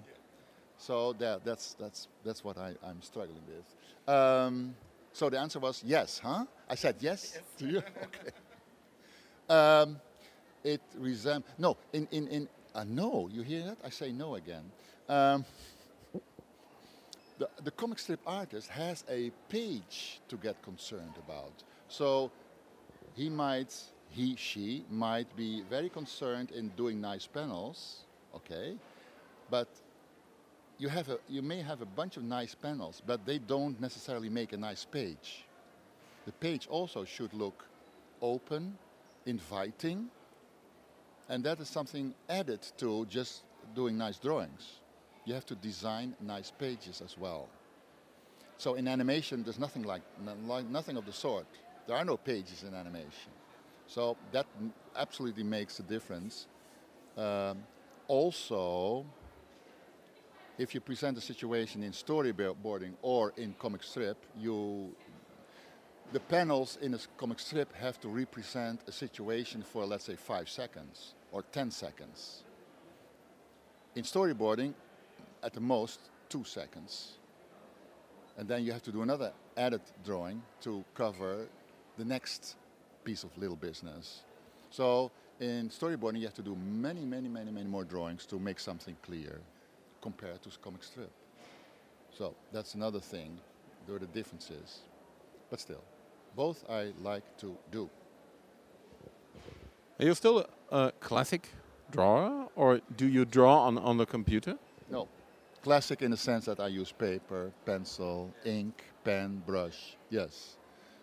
So 0.79 1.13
that, 1.15 1.45
that's, 1.45 1.75
that's, 1.75 2.09
that's 2.25 2.45
what 2.45 2.57
I, 2.59 2.75
I'm 2.85 3.03
struggling 3.03 3.43
with. 3.47 4.15
Um, 4.15 4.75
so 5.13 5.29
the 5.29 5.39
answer 5.39 5.59
was 5.59 5.83
yes, 5.85 6.21
huh? 6.23 6.45
I 6.69 6.75
said 6.77 6.97
yes, 7.01 7.39
to 7.59 7.67
you? 7.67 7.83
Okay. 8.05 8.31
Um, 9.49 10.01
it 10.65 10.81
resembles, 10.97 11.53
no, 11.59 11.77
in, 11.93 12.07
in, 12.13 12.29
in, 12.29 12.49
uh, 12.75 12.85
no, 12.87 13.29
you 13.31 13.43
hear 13.43 13.65
that? 13.65 13.79
I 13.85 13.91
say 13.91 14.13
no 14.13 14.37
again. 14.37 14.65
Um, 15.09 15.45
the, 17.39 17.49
the 17.65 17.71
comic 17.73 17.99
strip 17.99 18.21
artist 18.25 18.69
has 18.69 19.05
a 19.11 19.31
page 19.49 20.21
to 20.29 20.37
get 20.37 20.63
concerned 20.63 21.17
about. 21.27 21.65
So 21.89 22.31
he 23.15 23.29
might, 23.29 23.75
he, 24.13 24.37
she 24.37 24.85
might 24.91 25.35
be 25.37 25.63
very 25.69 25.89
concerned 25.89 26.51
in 26.51 26.69
doing 26.77 27.01
nice 27.01 27.27
panels, 27.27 28.05
okay, 28.35 28.77
but 29.51 29.69
you, 30.79 30.89
have 30.89 31.09
a, 31.09 31.19
you 31.29 31.43
may 31.43 31.63
have 31.63 31.81
a 31.81 31.87
bunch 31.87 32.17
of 32.17 32.23
nice 32.23 32.55
panels, 32.55 33.03
but 33.07 33.25
they 33.25 33.39
don't 33.39 33.81
necessarily 33.81 34.29
make 34.29 34.53
a 34.53 34.57
nice 34.57 34.85
page. 34.85 35.45
The 36.27 36.33
page 36.33 36.67
also 36.69 37.05
should 37.05 37.33
look 37.33 37.65
open, 38.21 38.77
inviting, 39.27 40.09
and 41.29 41.43
that 41.45 41.61
is 41.61 41.69
something 41.69 42.15
added 42.29 42.61
to 42.79 43.07
just 43.07 43.43
doing 43.75 43.97
nice 43.97 44.19
drawings. 44.19 44.81
You 45.25 45.35
have 45.35 45.47
to 45.47 45.55
design 45.55 46.15
nice 46.21 46.51
pages 46.51 47.01
as 47.05 47.17
well. 47.17 47.49
So 48.59 48.75
in 48.75 48.87
animation, 48.87 49.43
there's 49.43 49.59
nothing 49.59 49.83
like, 49.83 50.03
nothing 50.71 50.97
of 50.97 51.07
the 51.07 51.13
sort. 51.13 51.47
There 51.87 51.97
are 51.97 52.05
no 52.05 52.17
pages 52.17 52.65
in 52.65 52.75
animation. 52.75 53.33
So 53.95 54.17
that 54.31 54.47
absolutely 54.97 55.43
makes 55.43 55.79
a 55.79 55.83
difference. 55.83 56.47
Um, 57.15 57.59
also, 58.09 59.05
if 60.57 60.75
you 60.75 60.81
present 60.81 61.19
a 61.19 61.21
situation 61.21 61.83
in 61.83 61.93
storyboarding 61.93 62.93
or 63.03 63.35
in 63.37 63.55
comic 63.59 63.83
strip, 63.83 64.17
you 64.39 64.95
the 66.13 66.21
panels 66.21 66.79
in 66.81 66.95
a 66.95 66.99
comic 67.19 67.39
strip 67.39 67.71
have 67.75 68.01
to 68.01 68.09
represent 68.09 68.81
a 68.87 68.93
situation 68.93 69.63
for 69.63 69.85
let's 69.85 70.05
say 70.05 70.17
five 70.17 70.49
seconds 70.49 71.15
or 71.31 71.43
ten 71.53 71.71
seconds. 71.71 72.45
In 73.95 74.05
storyboarding, 74.05 74.73
at 75.43 75.53
the 75.53 75.61
most 75.61 76.01
two 76.31 76.45
seconds. 76.45 77.19
And 78.39 78.49
then 78.49 78.65
you 78.65 78.73
have 78.73 78.83
to 78.85 78.93
do 78.93 79.03
another 79.03 79.33
added 79.55 79.83
drawing 80.03 80.41
to 80.63 80.83
cover 80.95 81.47
the 81.99 82.07
next 82.07 82.57
piece 83.05 83.25
of 83.25 83.37
little 83.37 83.57
business. 83.57 84.23
So 84.71 85.11
in 85.41 85.69
storyboarding, 85.69 86.19
you 86.19 86.27
have 86.27 86.35
to 86.35 86.43
do 86.43 86.57
many, 86.57 87.05
many, 87.05 87.29
many, 87.29 87.51
many 87.51 87.69
more 87.69 87.85
drawings 87.85 88.27
to 88.27 88.39
make 88.39 88.61
something 88.61 88.97
clear 89.03 89.41
compared 90.01 90.43
to 90.43 90.51
comic 90.63 90.83
strip. 90.83 91.11
So 92.13 92.35
that's 92.53 92.75
another 92.75 93.01
thing. 93.01 93.39
There 93.87 93.97
are 93.97 93.99
the 93.99 94.07
differences. 94.07 94.81
But 95.51 95.61
still, 95.61 95.83
both 96.37 96.65
I 96.71 96.93
like 97.03 97.25
to 97.39 97.57
do. 97.71 97.91
Are 99.99 100.05
you 100.05 100.15
still 100.15 100.39
a, 100.71 100.77
a 100.77 100.93
classic 101.01 101.49
drawer, 101.91 102.49
or 102.57 102.81
do 102.97 103.07
you 103.07 103.25
draw 103.25 103.67
on, 103.67 103.79
on 103.79 103.99
the 103.99 104.07
computer? 104.07 104.57
No, 104.91 105.09
classic 105.63 106.03
in 106.03 106.11
the 106.11 106.17
sense 106.17 106.47
that 106.47 106.59
I 106.61 106.69
use 106.69 106.93
paper, 106.93 107.53
pencil, 107.67 108.33
ink, 108.45 108.85
pen, 109.05 109.43
brush. 109.47 109.97
Yes. 110.11 110.57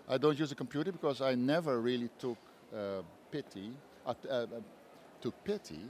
I 0.09 0.17
don't 0.17 0.37
use 0.39 0.51
a 0.51 0.55
computer 0.55 0.91
because 0.91 1.21
I 1.21 1.35
never 1.35 1.79
really 1.79 2.09
took 2.17 2.37
uh, 2.75 3.01
pity, 3.31 3.71
uh, 4.05 4.13
uh, 4.27 4.33
uh, 4.33 4.45
took 5.21 5.43
pity. 5.43 5.81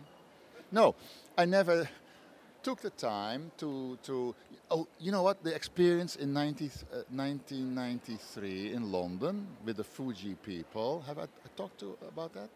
No, 0.71 0.93
I 1.37 1.45
never 1.45 1.87
took 2.61 2.81
the 2.81 2.89
time 2.89 3.51
to, 3.57 3.97
to 4.03 4.35
oh, 4.69 4.87
you 4.99 5.11
know 5.13 5.23
what, 5.23 5.41
the 5.43 5.55
experience 5.55 6.17
in 6.17 6.33
90, 6.33 6.65
uh, 6.65 7.03
1993 7.09 8.73
in 8.73 8.91
London 8.91 9.47
with 9.63 9.77
the 9.77 9.83
Fuji 9.83 10.35
people, 10.43 11.01
have 11.07 11.17
I, 11.17 11.23
I 11.23 11.49
talked 11.55 11.79
to 11.79 11.97
about 12.07 12.33
that 12.33 12.49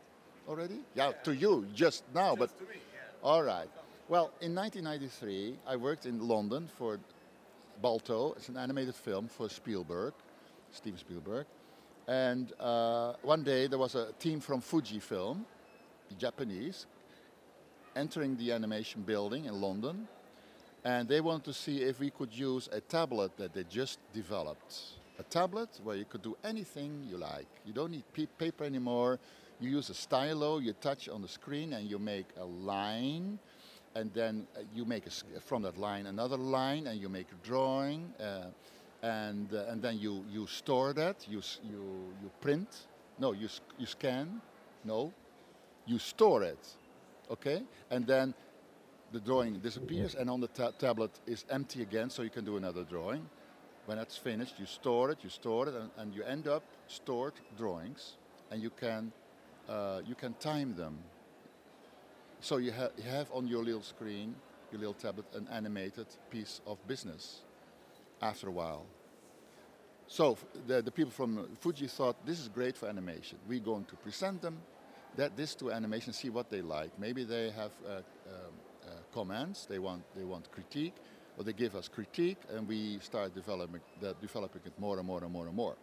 already? 0.49 0.79
Yeah, 0.95 1.13
to 1.23 1.33
you, 1.33 1.65
just 1.73 2.03
now, 2.13 2.35
but 2.35 2.49
all 3.23 3.41
right. 3.41 3.69
Well, 4.09 4.31
in 4.41 4.53
1993, 4.53 5.55
I 5.65 5.77
worked 5.77 6.05
in 6.05 6.27
London 6.27 6.67
for 6.77 6.99
Balto. 7.81 8.33
It's 8.33 8.49
an 8.49 8.57
animated 8.57 8.95
film 8.95 9.29
for 9.29 9.49
Spielberg, 9.49 10.13
Steven 10.73 10.99
Spielberg. 10.99 11.45
And 12.07 12.51
uh, 12.59 13.13
one 13.21 13.43
day 13.43 13.67
there 13.67 13.79
was 13.79 13.95
a 13.95 14.11
team 14.19 14.41
from 14.41 14.61
Fujifilm, 14.61 15.45
the 16.09 16.15
Japanese, 16.15 16.85
entering 17.95 18.35
the 18.35 18.51
animation 18.51 19.03
building 19.03 19.45
in 19.45 19.61
London. 19.61 20.07
And 20.83 21.07
they 21.07 21.21
wanted 21.21 21.45
to 21.45 21.53
see 21.53 21.81
if 21.81 21.99
we 21.99 22.09
could 22.09 22.33
use 22.33 22.67
a 22.73 22.81
tablet 22.81 23.37
that 23.37 23.53
they 23.53 23.63
just 23.63 23.99
developed. 24.11 24.75
A 25.17 25.23
tablet 25.23 25.69
where 25.83 25.95
you 25.95 26.03
could 26.03 26.23
do 26.23 26.35
anything 26.43 27.05
you 27.09 27.17
like. 27.17 27.47
You 27.65 27.71
don't 27.71 27.91
need 27.91 28.03
pe- 28.11 28.25
paper 28.25 28.65
anymore. 28.65 29.19
You 29.61 29.69
use 29.69 29.89
a 29.89 29.93
stylo, 29.93 30.57
you 30.57 30.73
touch 30.73 31.07
on 31.07 31.21
the 31.21 31.27
screen, 31.27 31.71
and 31.71 31.89
you 31.89 31.99
make 31.99 32.25
a 32.37 32.43
line 32.43 33.39
and 33.95 34.13
then 34.13 34.47
uh, 34.55 34.61
you 34.73 34.85
make 34.85 35.05
a, 35.05 35.39
from 35.39 35.61
that 35.63 35.77
line 35.77 36.07
another 36.07 36.37
line, 36.37 36.87
and 36.87 36.99
you 36.99 37.09
make 37.09 37.27
a 37.31 37.45
drawing, 37.47 38.13
uh, 38.19 38.47
and 39.03 39.53
uh, 39.53 39.65
and 39.67 39.81
then 39.81 39.99
you 39.99 40.25
you 40.31 40.47
store 40.47 40.93
that. 40.93 41.27
You 41.29 41.41
you 41.63 42.15
you 42.23 42.31
print. 42.41 42.87
No, 43.19 43.33
you 43.33 43.49
you 43.77 43.85
scan. 43.85 44.41
No, 44.83 45.13
you 45.85 45.99
store 45.99 46.43
it. 46.43 46.67
Okay, 47.29 47.61
and 47.91 48.07
then 48.07 48.33
the 49.11 49.19
drawing 49.19 49.59
disappears, 49.59 50.15
and 50.15 50.29
on 50.29 50.39
the 50.39 50.47
ta- 50.47 50.71
tablet 50.79 51.11
is 51.27 51.45
empty 51.49 51.81
again, 51.81 52.09
so 52.09 52.23
you 52.23 52.29
can 52.29 52.45
do 52.45 52.57
another 52.57 52.83
drawing. 52.83 53.29
When 53.85 53.97
that's 53.97 54.17
finished, 54.17 54.55
you 54.59 54.65
store 54.65 55.11
it, 55.11 55.19
you 55.23 55.29
store 55.29 55.67
it, 55.67 55.75
and, 55.75 55.89
and 55.97 56.13
you 56.15 56.23
end 56.23 56.47
up 56.47 56.63
stored 56.87 57.33
drawings, 57.57 58.13
and 58.49 58.61
you 58.61 58.71
can 58.71 59.11
uh, 59.69 60.01
you 60.07 60.15
can 60.15 60.33
time 60.35 60.75
them. 60.75 60.97
So 62.39 62.57
you, 62.57 62.71
ha- 62.73 62.91
you 62.97 63.03
have 63.03 63.27
on 63.31 63.47
your 63.47 63.63
little 63.63 63.83
screen, 63.83 64.35
your 64.71 64.79
little 64.79 64.93
tablet, 64.95 65.25
an 65.33 65.47
animated 65.51 66.07
piece 66.29 66.61
of 66.65 66.77
business 66.87 67.43
after 68.23 68.47
a 68.47 68.51
while. 68.51 68.85
So 70.07 70.37
the, 70.67 70.81
the 70.81 70.91
people 70.91 71.11
from 71.11 71.47
Fuji 71.59 71.87
thought 71.87 72.15
this 72.25 72.39
is 72.39 72.47
great 72.47 72.77
for 72.77 72.87
animation. 72.87 73.37
We're 73.47 73.59
going 73.59 73.85
to 73.85 73.95
present 73.95 74.41
them 74.41 74.57
that 75.15 75.35
this 75.37 75.55
to 75.55 75.71
animation, 75.71 76.13
see 76.13 76.29
what 76.29 76.49
they 76.49 76.61
like. 76.61 76.91
Maybe 76.99 77.23
they 77.23 77.51
have 77.51 77.71
uh, 77.85 77.89
um, 77.89 78.03
uh, 78.83 78.89
comments, 79.13 79.65
they 79.65 79.79
want 79.79 80.03
they 80.15 80.23
want 80.23 80.51
critique, 80.51 80.95
or 81.37 81.43
they 81.43 81.53
give 81.53 81.75
us 81.75 81.87
critique, 81.87 82.41
and 82.53 82.67
we 82.67 82.99
start 82.99 83.35
developing 83.35 83.81
developing 84.21 84.61
it 84.65 84.79
more 84.79 84.97
and 84.97 85.07
more 85.07 85.23
and 85.23 85.31
more 85.31 85.47
and 85.47 85.55
more. 85.55 85.75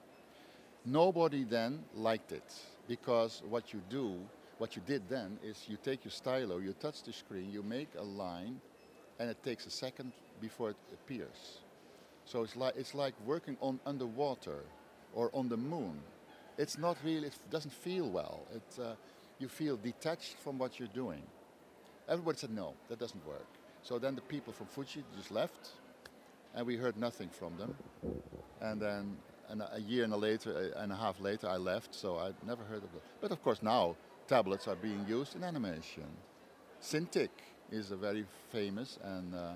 Nobody 0.85 1.45
then 1.45 1.85
liked 1.95 2.33
it 2.33 2.55
because 2.89 3.43
what 3.49 3.73
you 3.73 3.81
do, 3.91 4.17
what 4.59 4.77
you 4.77 4.83
did 4.87 5.03
then 5.09 5.39
is 5.45 5.67
you 5.69 5.77
take 5.77 6.05
your 6.05 6.13
stylo, 6.13 6.59
you 6.59 6.73
touch 6.73 7.03
the 7.03 7.13
screen, 7.13 7.51
you 7.53 7.63
make 7.63 7.89
a 7.99 8.03
line, 8.03 8.61
and 9.19 9.31
it 9.31 9.43
takes 9.43 9.67
a 9.67 9.71
second 9.71 10.13
before 10.41 10.71
it 10.71 10.77
appears. 10.93 11.61
So 12.31 12.45
it's 12.45 12.55
like 12.55 12.75
it's 12.77 12.95
like 12.95 13.15
working 13.27 13.57
on 13.61 13.81
underwater 13.85 14.61
or 15.15 15.31
on 15.35 15.49
the 15.49 15.57
moon. 15.57 16.01
It's 16.59 16.79
not 16.79 16.97
really. 17.05 17.27
It 17.27 17.35
doesn't 17.51 17.73
feel 17.73 18.09
well. 18.09 18.47
It, 18.55 18.81
uh, 18.81 18.95
you 19.41 19.49
feel 19.49 19.77
detached 19.77 20.37
from 20.39 20.57
what 20.57 20.79
you're 20.79 20.95
doing. 20.95 21.23
Everybody 22.09 22.39
said 22.39 22.51
no, 22.51 22.75
that 22.89 23.01
doesn't 23.01 23.27
work. 23.27 23.49
So 23.83 23.99
then 23.99 24.15
the 24.15 24.21
people 24.21 24.53
from 24.53 24.69
Fuji 24.69 25.03
just 25.17 25.33
left, 25.33 25.71
and 26.55 26.65
we 26.65 26.77
heard 26.77 26.97
nothing 26.97 27.31
from 27.31 27.57
them. 27.57 27.75
And 28.61 28.81
then 28.81 29.17
and 29.49 29.63
a 29.73 29.81
year 29.81 30.05
and 30.05 30.13
a 30.13 30.17
later 30.17 30.73
and 30.77 30.93
a 30.93 30.97
half 30.97 31.21
later, 31.21 31.49
I 31.49 31.57
left. 31.57 31.97
So 31.97 32.17
I 32.17 32.31
never 32.47 32.63
heard 32.63 32.85
of 32.85 32.95
it. 32.95 33.03
But 33.21 33.33
of 33.33 33.43
course 33.43 33.61
now 33.61 33.97
tablets 34.29 34.69
are 34.69 34.77
being 34.77 35.05
used 35.09 35.35
in 35.35 35.43
animation. 35.43 36.07
Cintiq 36.81 37.31
is 37.73 37.91
a 37.91 37.97
very 37.97 38.25
famous 38.53 39.01
and 39.03 39.35
uh, 39.35 39.55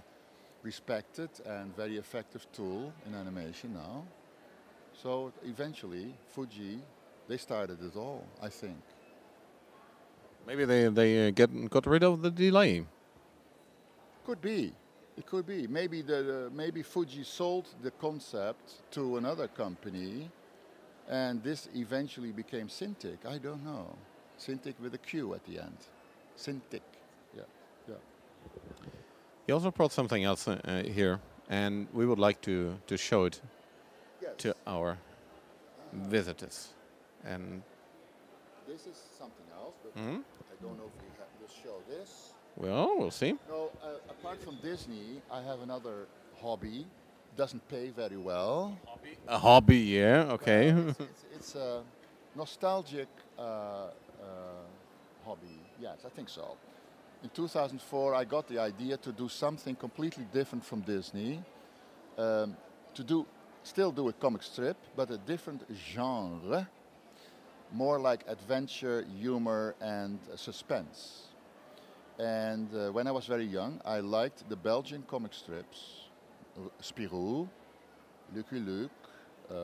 respected 0.64 1.30
and 1.46 1.76
very 1.76 1.98
effective 1.98 2.46
tool 2.52 2.92
in 3.06 3.14
animation 3.14 3.74
now. 3.74 4.04
So 5.02 5.32
eventually, 5.44 6.14
Fuji, 6.34 6.80
they 7.28 7.36
started 7.36 7.82
it 7.82 7.96
all, 7.96 8.26
I 8.42 8.48
think. 8.48 8.80
Maybe 10.46 10.64
they 10.64 10.88
they 10.88 11.28
uh, 11.28 11.30
get 11.30 11.50
got 11.70 11.86
rid 11.86 12.02
of 12.02 12.22
the 12.22 12.30
delay. 12.30 12.84
Could 14.26 14.40
be. 14.40 14.72
It 15.16 15.26
could 15.26 15.46
be. 15.46 15.66
Maybe 15.66 16.02
the, 16.02 16.22
the 16.22 16.50
maybe 16.52 16.82
Fuji 16.82 17.24
sold 17.24 17.66
the 17.82 17.90
concept 17.90 18.82
to 18.92 19.16
another 19.16 19.48
company, 19.48 20.30
and 21.08 21.42
this 21.42 21.68
eventually 21.74 22.32
became 22.32 22.68
Cintiq. 22.68 23.18
I 23.26 23.38
don't 23.38 23.64
know. 23.64 23.96
Cintiq 24.38 24.74
with 24.80 24.94
a 24.94 24.98
Q 24.98 25.34
at 25.34 25.44
the 25.44 25.60
end. 25.60 25.78
Cintiq. 26.36 26.82
You 29.46 29.54
also 29.54 29.70
brought 29.70 29.92
something 29.92 30.24
else 30.24 30.48
uh, 30.48 30.58
uh, 30.64 30.82
here, 30.82 31.20
and 31.50 31.86
we 31.92 32.06
would 32.06 32.18
like 32.18 32.40
to 32.42 32.78
to 32.86 32.96
show 32.96 33.26
it 33.26 33.40
Yes. 34.22 34.32
to 34.38 34.54
our 34.66 34.96
visitors. 35.92 36.68
And 37.24 37.62
This 38.66 38.86
is 38.86 38.96
something 39.18 39.46
else, 39.60 39.74
but 39.84 39.94
Mhm. 39.94 40.24
I 40.52 40.56
don't 40.62 40.76
know 40.78 40.86
if 40.86 40.96
we 41.02 41.08
have, 41.18 41.28
will 41.40 41.54
show 41.62 41.76
this. 41.88 42.32
well, 42.56 42.96
we'll 42.98 43.10
see. 43.10 43.32
No, 43.48 43.70
uh, 43.82 43.98
apart 44.08 44.40
from 44.42 44.56
Disney, 44.62 45.20
I 45.30 45.42
have 45.42 45.60
another 45.60 46.06
hobby. 46.40 46.86
Doesn't 47.36 47.68
pay 47.68 47.90
very 47.90 48.16
well. 48.16 48.78
A 49.28 49.38
hobby, 49.38 49.78
yeah. 49.78 50.32
Okay. 50.32 50.68
It's, 50.70 51.00
it's, 51.12 51.24
it's 51.36 51.54
a 51.56 51.82
nostalgic 52.34 53.08
uh, 53.38 53.42
uh, 53.42 53.90
hobby. 55.24 55.60
Yes, 55.78 56.04
I 56.06 56.08
think 56.08 56.28
so. 56.28 56.56
In 57.24 57.30
2004, 57.30 58.14
I 58.14 58.24
got 58.24 58.46
the 58.48 58.58
idea 58.58 58.98
to 58.98 59.10
do 59.10 59.30
something 59.30 59.74
completely 59.74 60.26
different 60.30 60.62
from 60.62 60.82
Disney. 60.82 61.42
Um, 62.18 62.54
to 62.92 63.02
do, 63.02 63.24
still 63.62 63.90
do 63.90 64.10
a 64.10 64.12
comic 64.12 64.42
strip, 64.42 64.76
but 64.94 65.10
a 65.10 65.16
different 65.16 65.62
genre, 65.74 66.68
more 67.72 67.98
like 67.98 68.24
adventure, 68.28 69.06
humor, 69.18 69.74
and 69.80 70.18
uh, 70.30 70.36
suspense. 70.36 71.28
And 72.18 72.68
uh, 72.74 72.92
when 72.92 73.06
I 73.06 73.10
was 73.10 73.24
very 73.24 73.46
young, 73.46 73.80
I 73.86 74.00
liked 74.00 74.46
the 74.50 74.56
Belgian 74.56 75.02
comic 75.08 75.32
strips, 75.32 76.10
Spirou, 76.82 77.48
Lucky 78.36 78.60
Luke, 78.60 78.90
uh, 79.50 79.54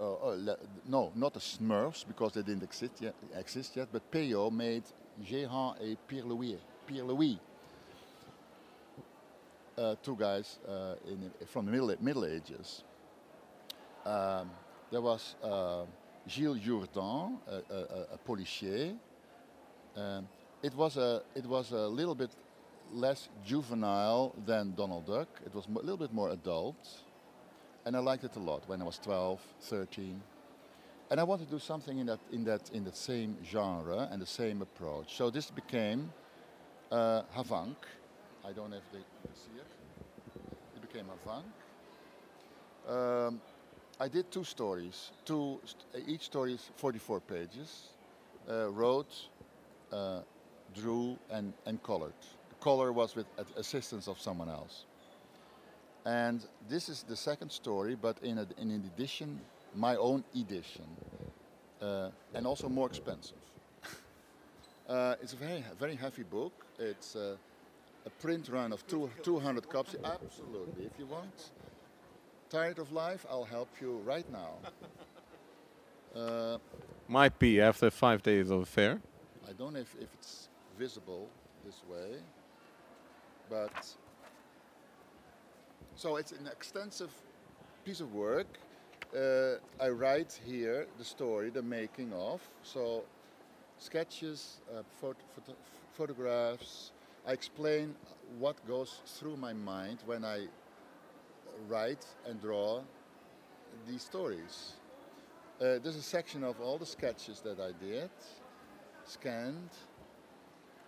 uh, 0.00 0.56
no, 0.88 1.12
not 1.14 1.34
the 1.34 1.40
Smurfs 1.40 2.04
because 2.04 2.32
they 2.32 2.42
didn't 2.42 2.64
exist 2.64 2.94
yet, 3.00 3.14
exist 3.36 3.76
yet 3.76 3.86
but 3.92 4.02
Peyo 4.10 4.50
made 4.50 4.82
Jehan 5.22 5.74
et 5.80 5.96
Pierre 6.06 6.26
Louis. 6.26 6.58
Pirlouit. 6.86 7.38
Uh, 9.76 9.96
two 10.02 10.14
guys 10.16 10.58
uh, 10.68 10.94
in, 11.08 11.30
from 11.46 11.66
the 11.66 11.72
middle, 11.72 11.92
middle 12.00 12.24
Ages. 12.24 12.84
Um, 14.06 14.50
there 14.90 15.00
was 15.00 15.34
uh, 15.42 15.84
Gilles 16.28 16.60
Jourdan, 16.60 17.38
a, 17.48 17.54
a, 17.74 18.06
a- 18.14 18.18
policier. 18.24 18.94
Um, 19.96 20.28
it 20.62 20.74
was 20.74 20.96
a 20.96 21.22
it 21.34 21.44
was 21.46 21.72
a 21.72 21.88
little 21.88 22.14
bit 22.14 22.30
less 22.92 23.28
juvenile 23.44 24.32
than 24.46 24.74
Donald 24.76 25.06
Duck. 25.06 25.28
It 25.44 25.54
was 25.54 25.66
a 25.66 25.70
little 25.72 25.96
bit 25.96 26.12
more 26.12 26.30
adult, 26.30 26.76
and 27.84 27.96
I 27.96 27.98
liked 27.98 28.24
it 28.24 28.36
a 28.36 28.40
lot 28.40 28.62
when 28.68 28.80
I 28.80 28.84
was 28.84 28.98
12, 28.98 29.40
13. 29.62 30.20
And 31.10 31.20
I 31.20 31.22
wanted 31.24 31.46
to 31.46 31.52
do 31.52 31.58
something 31.58 31.98
in 31.98 32.06
that 32.06 32.20
in 32.32 32.44
that 32.44 32.70
in 32.72 32.84
the 32.84 32.92
same 32.92 33.36
genre 33.44 34.08
and 34.10 34.20
the 34.20 34.26
same 34.26 34.62
approach. 34.62 35.16
So 35.16 35.30
this 35.30 35.50
became 35.50 36.12
uh, 36.90 37.22
Havank. 37.36 37.76
I 38.44 38.52
don't 38.52 38.70
know 38.70 38.76
if 38.76 38.92
they 38.92 38.98
can 38.98 39.34
see 39.34 39.58
it. 39.58 39.66
It 40.76 40.82
became 40.82 41.06
Havank. 41.06 41.44
Um, 42.88 43.40
I 44.00 44.08
did 44.08 44.30
two 44.30 44.44
stories. 44.44 45.12
Two 45.24 45.60
st- 45.64 46.08
each 46.08 46.22
story 46.22 46.54
is 46.54 46.70
44 46.76 47.20
pages. 47.20 47.88
Uh, 48.48 48.70
wrote, 48.70 49.28
uh, 49.92 50.20
drew, 50.74 51.16
and, 51.30 51.54
and 51.64 51.82
colored. 51.82 52.12
The 52.50 52.56
color 52.56 52.92
was 52.92 53.14
with 53.16 53.26
assistance 53.56 54.06
of 54.08 54.20
someone 54.20 54.50
else. 54.50 54.84
And 56.04 56.44
this 56.68 56.90
is 56.90 57.02
the 57.04 57.16
second 57.16 57.50
story, 57.50 57.94
but 57.94 58.18
in, 58.22 58.36
a, 58.38 58.46
in 58.58 58.70
an 58.70 58.90
edition, 58.94 59.40
my 59.74 59.96
own 59.96 60.24
edition, 60.34 60.84
uh, 61.82 62.10
and 62.34 62.46
also 62.46 62.68
more 62.68 62.86
expensive. 62.86 63.36
uh, 64.88 65.16
it's 65.22 65.32
a 65.32 65.36
very, 65.36 65.64
very 65.78 65.96
heavy 65.96 66.22
book. 66.22 66.52
It's 66.78 67.16
uh, 67.16 67.36
a 68.06 68.10
print 68.10 68.48
run 68.48 68.72
of 68.72 68.86
two, 68.86 69.10
200 69.22 69.68
copies. 69.68 69.96
Absolutely. 70.04 70.84
If 70.84 70.98
you 70.98 71.06
want, 71.06 71.50
tired 72.50 72.78
of 72.78 72.92
life, 72.92 73.26
I'll 73.30 73.44
help 73.44 73.68
you 73.80 73.98
right 74.04 74.30
now. 74.30 74.52
Uh, 76.14 76.58
Might 77.08 77.36
be 77.40 77.60
after 77.60 77.90
five 77.90 78.22
days 78.22 78.48
of 78.48 78.68
fair. 78.68 79.00
I 79.48 79.52
don't 79.52 79.72
know 79.72 79.80
if, 79.80 79.96
if 80.00 80.08
it's 80.14 80.48
visible 80.78 81.28
this 81.64 81.82
way, 81.90 82.20
but 83.50 83.92
so 85.96 86.14
it's 86.14 86.30
an 86.30 86.46
extensive 86.46 87.10
piece 87.84 88.00
of 88.00 88.14
work. 88.14 88.46
Uh, 89.14 89.58
I 89.80 89.90
write 89.90 90.40
here 90.44 90.86
the 90.98 91.04
story, 91.04 91.50
the 91.50 91.62
making 91.62 92.12
of. 92.12 92.42
So 92.62 93.04
sketches, 93.78 94.60
uh, 94.70 94.82
phot- 95.00 95.22
photo- 95.34 95.58
photographs. 95.92 96.92
I 97.26 97.32
explain 97.32 97.94
what 98.38 98.56
goes 98.66 99.00
through 99.06 99.36
my 99.36 99.52
mind 99.52 99.98
when 100.06 100.24
I 100.24 100.48
write 101.68 102.04
and 102.26 102.40
draw 102.40 102.82
these 103.86 104.02
stories. 104.02 104.74
Uh, 105.60 105.78
there's 105.78 105.96
a 105.96 106.02
section 106.02 106.42
of 106.42 106.60
all 106.60 106.78
the 106.78 106.86
sketches 106.86 107.40
that 107.42 107.60
I 107.60 107.72
did, 107.84 108.10
scanned, 109.04 109.70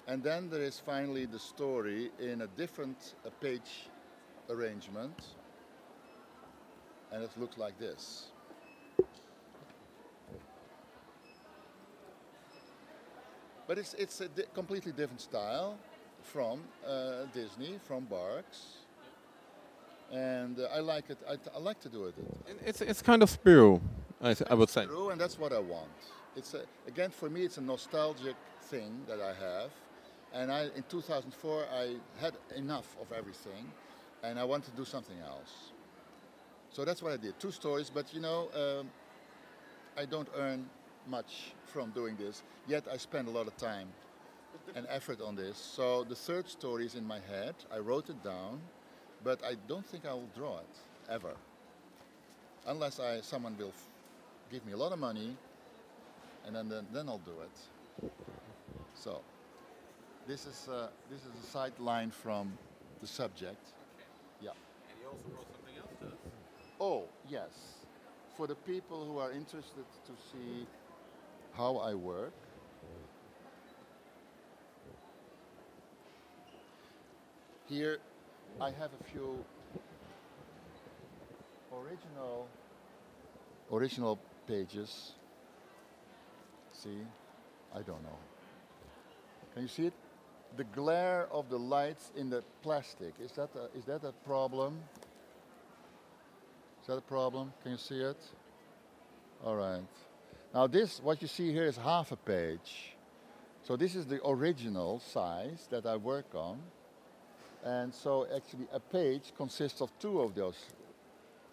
and 0.09 0.23
then 0.23 0.51
there 0.51 0.63
is 0.63 0.81
finally 0.81 1.27
the 1.27 1.39
story 1.39 2.11
in 2.19 2.43
a 2.43 2.47
different 2.49 3.15
uh, 3.25 3.31
page 3.41 3.89
arrangement, 4.51 5.15
and 7.17 7.25
it 7.25 7.31
looks 7.39 7.57
like 7.57 7.79
this. 7.79 8.27
But 13.67 13.79
it's, 13.79 13.95
it's 13.95 14.21
a 14.21 14.29
di- 14.29 14.45
completely 14.55 14.93
different 14.93 15.23
style 15.23 15.79
from 16.23 16.61
uh, 16.87 17.25
Disney, 17.33 17.79
from 17.89 18.05
Barks. 18.05 18.85
And 20.13 20.61
uh, 20.61 20.69
I 20.75 20.81
like 20.81 21.09
it. 21.09 21.19
I, 21.29 21.37
I 21.55 21.59
like 21.59 21.81
to 21.81 21.89
do 21.89 22.05
it. 22.05 22.15
And 22.49 22.59
It's 22.65 22.81
it's 22.81 23.03
kind 23.03 23.23
of 23.23 23.31
Spirou, 23.31 23.81
I, 24.21 24.35
th- 24.35 24.49
I 24.51 24.55
would 24.55 24.69
say. 24.69 24.85
True, 24.85 25.09
and 25.11 25.21
that's 25.21 25.39
what 25.39 25.53
I 25.53 25.59
want. 25.59 25.89
It's 26.37 26.53
a, 26.55 26.63
again 26.87 27.11
for 27.11 27.29
me, 27.31 27.43
it's 27.43 27.57
a 27.57 27.63
nostalgic 27.63 28.37
thing 28.71 28.93
that 29.09 29.21
I 29.21 29.33
have, 29.47 29.71
and 30.33 30.53
I 30.53 30.65
in 30.77 30.85
2004 30.89 31.65
I 31.75 31.97
had 32.21 32.35
enough 32.55 32.95
of 33.01 33.11
everything, 33.11 33.65
and 34.23 34.39
I 34.39 34.45
want 34.45 34.65
to 34.67 34.71
do 34.73 34.85
something 34.85 35.19
else. 35.27 35.73
So 36.77 36.85
that's 36.85 37.03
what 37.03 37.11
I 37.11 37.17
did. 37.17 37.41
Two 37.41 37.53
stories, 37.53 37.89
but 37.89 38.13
you 38.13 38.21
know, 38.21 38.51
um, 38.55 38.91
I 39.97 40.05
don't 40.05 40.29
earn 40.37 40.69
much 41.09 41.55
from 41.65 41.91
doing 41.93 42.17
this. 42.17 42.43
Yet 42.69 42.85
I 42.93 42.99
spend 42.99 43.29
a 43.29 43.31
lot 43.31 43.47
of 43.47 43.57
time 43.57 43.89
and 44.75 44.87
effort 44.91 45.23
on 45.23 45.37
this. 45.37 45.57
So 45.57 46.05
the 46.05 46.15
third 46.15 46.47
story 46.47 46.85
is 46.85 46.95
in 46.95 47.07
my 47.07 47.19
head. 47.31 47.55
I 47.73 47.79
wrote 47.79 48.11
it 48.11 48.23
down, 48.23 48.61
but 49.25 49.43
I 49.43 49.55
don't 49.67 49.87
think 49.87 50.05
I 50.05 50.13
will 50.13 50.29
draw 50.37 50.59
it 50.59 50.77
ever, 51.09 51.33
unless 52.67 53.01
I 53.01 53.23
someone 53.23 53.57
will 53.57 53.73
give 54.53 54.67
me 54.67 54.73
a 54.73 54.77
lot 54.77 54.93
of 54.93 54.99
money, 54.99 55.35
and 56.45 56.55
then 56.55 56.69
then, 56.69 56.87
then 56.93 57.09
I'll 57.09 57.25
do 57.25 57.41
it. 57.41 58.11
So 58.93 59.23
this 60.29 60.45
is 60.45 60.69
uh, 60.71 60.89
this 61.11 61.21
is 61.21 61.33
a 61.43 61.47
sideline 61.47 62.11
from 62.11 62.53
the 63.01 63.07
subject. 63.07 63.65
Yeah. 64.43 64.51
And 64.91 65.01
you 65.01 65.09
also 65.09 65.27
brought 65.31 65.51
something 65.51 65.77
else 65.79 65.97
to 66.01 66.07
us. 66.09 66.37
Oh 66.81 67.05
yes, 67.29 67.51
for 68.37 68.47
the 68.47 68.55
people 68.55 69.07
who 69.07 69.19
are 69.19 69.33
interested 69.33 69.85
to 70.07 70.13
see 70.31 70.67
how 71.57 71.77
I 71.79 71.95
work. 71.95 72.35
Here, 77.67 77.99
I 78.61 78.71
have 78.71 78.91
a 79.01 79.05
few 79.11 79.45
original 81.73 82.47
original 83.73 84.19
pages. 84.47 85.13
See, 86.73 87.01
I 87.75 87.79
don't 87.79 88.03
know. 88.03 88.19
Can 89.55 89.63
you 89.63 89.69
see 89.69 89.87
it? 89.87 89.95
The 90.57 90.65
glare 90.65 91.27
of 91.33 91.49
the 91.49 91.59
lights 91.59 92.13
in 92.17 92.31
the 92.31 92.45
plastic 92.63 93.15
is 93.23 93.33
that 93.33 93.51
a, 93.57 93.77
is 93.77 93.85
that 93.87 94.05
a 94.05 94.13
problem? 94.25 94.79
Is 96.87 96.89
that 96.89 96.99
a 96.99 97.11
problem? 97.19 97.53
Can 97.65 97.73
you 97.73 97.79
see 97.79 97.99
it? 97.99 98.17
All 99.45 99.57
right. 99.57 99.83
Now 100.55 100.69
this, 100.69 101.01
what 101.03 101.21
you 101.21 101.27
see 101.27 101.53
here 101.53 101.65
is 101.65 101.77
half 101.77 102.13
a 102.13 102.17
page. 102.17 102.95
So 103.65 103.75
this 103.75 103.97
is 103.97 104.07
the 104.07 104.25
original 104.25 105.01
size 105.01 105.67
that 105.71 105.85
I 105.85 105.97
work 105.97 106.33
on. 106.37 106.61
And 107.65 107.93
so 107.93 108.29
actually 108.33 108.69
a 108.73 108.79
page 108.79 109.33
consists 109.37 109.81
of 109.81 109.91
two 109.99 110.21
of 110.21 110.37
those, 110.37 110.67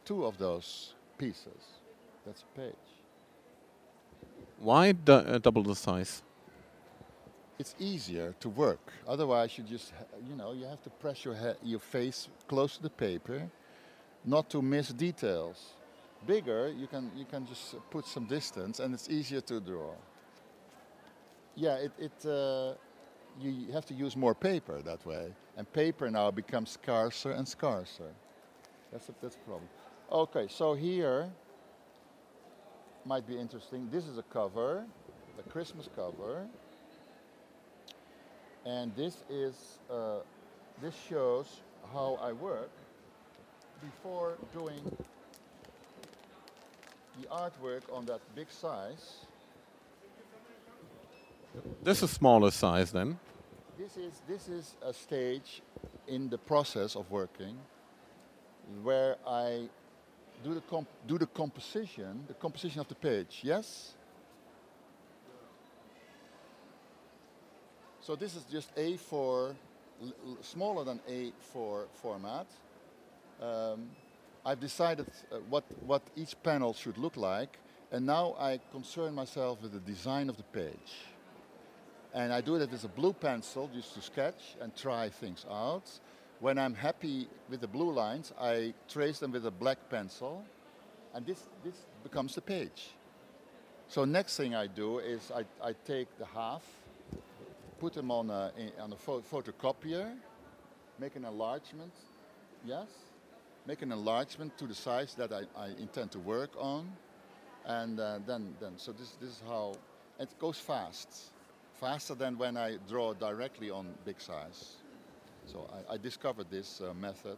two 0.05 0.23
of 0.23 0.37
those 0.37 0.93
pieces. 1.17 1.81
That's 2.27 2.43
a 2.43 2.59
page. 2.59 2.87
Why 4.59 4.91
du 4.91 5.13
uh, 5.13 5.39
double 5.39 5.63
the 5.63 5.75
size? 5.75 6.21
It's 7.57 7.73
easier 7.79 8.35
to 8.39 8.49
work. 8.49 8.93
Otherwise, 9.07 9.57
you 9.57 9.63
just, 9.63 9.93
you 10.29 10.35
know, 10.35 10.53
you 10.53 10.65
have 10.65 10.83
to 10.83 10.91
press 10.91 11.25
your, 11.25 11.35
your 11.63 11.79
face 11.79 12.29
close 12.47 12.77
to 12.77 12.83
the 12.83 12.91
paper, 12.91 13.49
not 14.25 14.49
to 14.49 14.61
miss 14.61 14.89
details. 14.89 15.73
Bigger, 16.25 16.69
you 16.69 16.87
can, 16.87 17.11
you 17.15 17.25
can 17.25 17.45
just 17.45 17.75
put 17.89 18.05
some 18.05 18.25
distance 18.25 18.79
and 18.79 18.93
it's 18.93 19.09
easier 19.09 19.41
to 19.41 19.59
draw. 19.59 19.91
Yeah, 21.55 21.75
it, 21.75 21.91
it 21.99 22.25
uh, 22.25 22.73
you 23.39 23.71
have 23.73 23.85
to 23.87 23.93
use 23.93 24.15
more 24.15 24.33
paper 24.33 24.81
that 24.81 25.05
way. 25.05 25.33
And 25.57 25.71
paper 25.73 26.09
now 26.09 26.31
becomes 26.31 26.71
scarcer 26.71 27.31
and 27.31 27.47
scarcer. 27.47 28.11
That's 28.91 29.09
a, 29.09 29.13
that's 29.21 29.35
a 29.35 29.39
problem. 29.39 29.69
Okay, 30.11 30.47
so 30.49 30.73
here 30.73 31.29
might 33.05 33.27
be 33.27 33.37
interesting. 33.37 33.89
This 33.91 34.05
is 34.05 34.17
a 34.17 34.23
cover, 34.23 34.85
a 35.37 35.49
Christmas 35.49 35.89
cover. 35.95 36.47
And 38.65 38.95
this 38.95 39.23
is, 39.29 39.79
uh, 39.91 40.19
this 40.81 40.95
shows 41.09 41.61
how 41.91 42.17
I 42.21 42.31
work 42.31 42.69
before 43.83 44.37
doing 44.53 44.97
the 47.19 47.27
artwork 47.27 47.81
on 47.91 48.05
that 48.05 48.21
big 48.35 48.49
size. 48.49 49.25
This 51.83 52.01
is 52.01 52.09
smaller 52.09 52.51
size 52.51 52.91
then. 52.91 53.19
This 53.77 53.97
is, 53.97 54.21
this 54.27 54.47
is 54.47 54.75
a 54.81 54.93
stage 54.93 55.61
in 56.07 56.29
the 56.29 56.37
process 56.37 56.95
of 56.95 57.09
working 57.11 57.57
where 58.81 59.17
I 59.27 59.67
do 60.43 60.53
the, 60.53 60.61
comp 60.61 60.87
do 61.07 61.17
the 61.17 61.27
composition, 61.27 62.23
the 62.27 62.33
composition 62.33 62.81
of 62.81 62.87
the 62.87 62.95
page, 62.95 63.41
yes? 63.43 63.93
So 68.01 68.15
this 68.15 68.35
is 68.35 68.43
just 68.43 68.75
A4, 68.75 69.55
smaller 70.41 70.83
than 70.83 70.99
A4 71.09 71.85
format. 71.93 72.47
Um, 73.43 73.89
I've 74.45 74.61
decided 74.61 75.07
uh, 75.31 75.39
what, 75.49 75.65
what 75.85 76.01
each 76.15 76.41
panel 76.43 76.73
should 76.73 76.97
look 76.97 77.17
like, 77.17 77.59
and 77.91 78.05
now 78.05 78.35
I 78.39 78.59
concern 78.71 79.13
myself 79.13 79.61
with 79.61 79.73
the 79.73 79.79
design 79.79 80.29
of 80.29 80.37
the 80.37 80.43
page. 80.43 80.93
And 82.13 82.31
I 82.31 82.39
do 82.39 82.57
that 82.57 82.71
with 82.71 82.85
a 82.85 82.87
blue 82.89 83.11
pencil 83.11 83.69
just 83.73 83.95
to 83.95 84.01
sketch 84.01 84.55
and 84.61 84.73
try 84.75 85.09
things 85.09 85.45
out. 85.49 85.89
When 86.39 86.57
I'm 86.57 86.73
happy 86.73 87.27
with 87.49 87.59
the 87.59 87.67
blue 87.67 87.91
lines, 87.91 88.31
I 88.39 88.73
trace 88.87 89.19
them 89.19 89.31
with 89.31 89.45
a 89.45 89.51
black 89.51 89.89
pencil, 89.89 90.45
and 91.13 91.25
this, 91.25 91.43
this 91.65 91.75
becomes 92.01 92.35
the 92.35 92.41
page. 92.41 92.91
So 93.89 94.05
next 94.05 94.37
thing 94.37 94.55
I 94.55 94.67
do 94.67 94.99
is 94.99 95.31
I, 95.35 95.43
I 95.61 95.73
take 95.85 96.07
the 96.17 96.25
half, 96.25 96.63
put 97.79 97.93
them 97.93 98.09
on 98.09 98.29
a, 98.29 98.51
on 98.79 98.93
a 98.93 98.95
photocopier, 98.95 100.13
make 100.97 101.17
an 101.17 101.25
enlargement, 101.25 101.93
yes? 102.65 102.87
Make 103.65 103.81
an 103.81 103.91
enlargement 103.91 104.57
to 104.57 104.67
the 104.67 104.75
size 104.75 105.15
that 105.15 105.31
I, 105.31 105.43
I 105.57 105.67
intend 105.79 106.11
to 106.11 106.19
work 106.19 106.51
on, 106.57 106.91
and 107.65 107.99
uh, 107.99 108.19
then, 108.27 108.55
then, 108.59 108.73
so 108.77 108.91
this, 108.91 109.11
this 109.21 109.29
is 109.29 109.41
how, 109.47 109.75
it 110.19 110.29
goes 110.39 110.57
fast 110.57 111.33
faster 111.83 112.15
than 112.15 112.37
when 112.37 112.55
I 112.55 112.77
draw 112.87 113.13
directly 113.13 113.69
on 113.69 113.93
big 114.05 114.21
size. 114.21 114.77
So 115.45 115.69
I, 115.73 115.95
I 115.95 115.97
discovered 115.97 116.49
this 116.49 116.81
uh, 116.81 116.93
method 116.93 117.37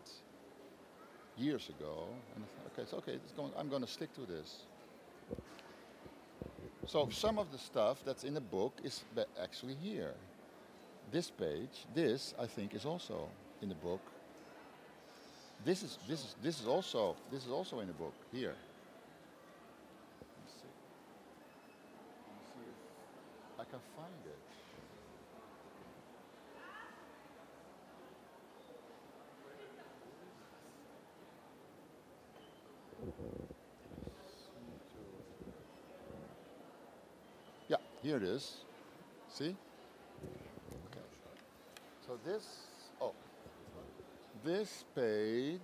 years 1.36 1.70
ago, 1.70 2.08
and 2.36 2.46
okay, 2.68 2.88
so 2.90 2.98
okay, 2.98 3.18
going, 3.36 3.52
I'm 3.58 3.70
going 3.70 3.82
to 3.82 3.88
stick 3.88 4.14
to 4.14 4.22
this. 4.22 4.68
So 6.86 7.10
some 7.10 7.40
of 7.40 7.52
the 7.52 7.58
stuff 7.58 8.04
that's 8.06 8.24
in 8.24 8.36
the 8.36 8.42
book 8.42 8.74
is 8.84 9.04
actually 9.42 9.76
here. 9.82 10.14
This 11.12 11.32
page, 11.32 11.88
this 11.96 12.36
I 12.40 12.46
think 12.46 12.76
is 12.76 12.86
also 12.86 13.28
in 13.64 13.70
the 13.70 13.76
book. 13.76 14.02
This 15.66 15.82
is 15.82 15.98
this 16.08 16.20
is 16.20 16.36
this 16.44 16.62
is 16.62 16.68
also 16.68 17.16
this 17.32 17.44
is 17.44 17.52
also 17.52 17.80
in 17.80 17.88
the 17.88 17.94
book 17.94 18.14
here. 18.32 18.54
I 23.60 23.64
can 23.64 23.80
find 23.98 24.14
it. 24.28 24.38
Yeah, 37.68 37.78
here 38.04 38.18
it 38.18 38.24
is. 38.24 38.58
See? 39.30 39.56
Okay. 40.92 41.06
So 42.06 42.20
this, 42.24 42.44
this 44.46 44.86
page 44.94 45.60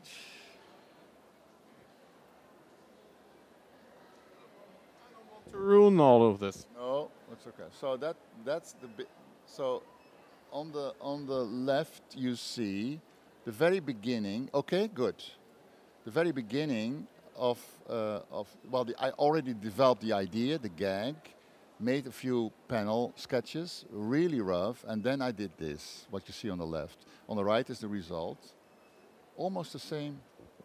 to 5.51 5.57
ruin 5.57 5.99
all 5.99 6.27
of 6.27 6.39
this. 6.39 6.65
No, 6.75 7.11
it's 7.31 7.45
okay. 7.45 7.69
So 7.79 7.95
that 7.97 8.15
that's 8.43 8.73
the 8.73 8.87
bit. 8.87 9.07
So 9.45 9.83
on 10.51 10.71
the 10.71 10.93
on 10.99 11.27
the 11.27 11.43
left 11.45 12.01
you 12.15 12.35
see 12.35 12.99
the 13.45 13.51
very 13.51 13.79
beginning. 13.79 14.49
Okay, 14.51 14.87
good. 14.87 15.15
The 16.05 16.11
very 16.11 16.31
beginning 16.31 17.05
of 17.37 17.59
uh, 17.87 18.21
of 18.31 18.47
well, 18.71 18.83
the, 18.83 18.95
I 18.99 19.11
already 19.11 19.53
developed 19.53 20.01
the 20.01 20.13
idea, 20.13 20.57
the 20.57 20.69
gag, 20.69 21.15
made 21.79 22.07
a 22.07 22.11
few 22.11 22.51
panel 22.67 23.13
sketches, 23.15 23.85
really 23.91 24.41
rough, 24.41 24.83
and 24.87 25.03
then 25.03 25.21
I 25.21 25.31
did 25.31 25.51
this. 25.59 26.07
What 26.09 26.27
you 26.27 26.33
see 26.33 26.49
on 26.49 26.57
the 26.57 26.65
left. 26.65 27.05
On 27.29 27.37
the 27.37 27.43
right 27.43 27.69
is 27.69 27.77
the 27.77 27.87
result. 27.87 28.53
Almost 29.41 29.73
the 29.73 29.79
same, 29.79 30.19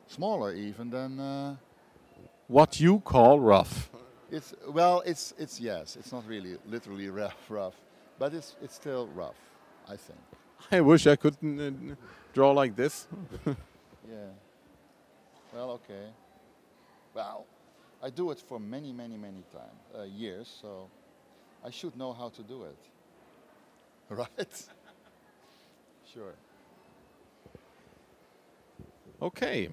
smaller 0.07 0.53
even 0.53 0.91
than. 0.91 1.19
Uh, 1.19 1.57
what 2.47 2.79
you 2.79 3.01
call 3.01 3.41
rough. 3.41 3.89
It's 4.31 4.53
well, 4.69 5.03
it's 5.07 5.33
it's 5.39 5.59
yes, 5.59 5.97
it's 5.97 6.13
not 6.13 6.27
really 6.29 6.59
literally 6.67 7.09
rough, 7.09 7.39
rough, 7.49 7.75
but 8.19 8.35
it's 8.35 8.55
it's 8.61 8.75
still 8.75 9.09
rough, 9.15 9.41
I 9.89 9.97
think. 9.97 10.21
I 10.71 10.83
wish 10.83 11.07
I 11.07 11.17
could 11.17 11.37
uh, 11.43 11.95
draw 12.35 12.51
like 12.51 12.77
this. 12.77 13.07
yeah. 13.47 14.33
Well, 15.55 15.71
okay. 15.71 16.11
Well, 17.15 17.47
I 18.03 18.11
do 18.11 18.31
it 18.31 18.41
for 18.47 18.61
many, 18.61 18.93
many, 18.93 19.17
many 19.17 19.43
time 19.51 19.77
uh, 19.99 20.03
years, 20.03 20.55
so 20.61 20.91
I 21.65 21.71
should 21.71 21.97
know 21.97 22.13
how 22.13 22.29
to 22.29 22.43
do 22.43 22.65
it. 22.65 22.79
Right? 24.11 24.67
sure. 26.13 26.35
Okay. 29.21 29.69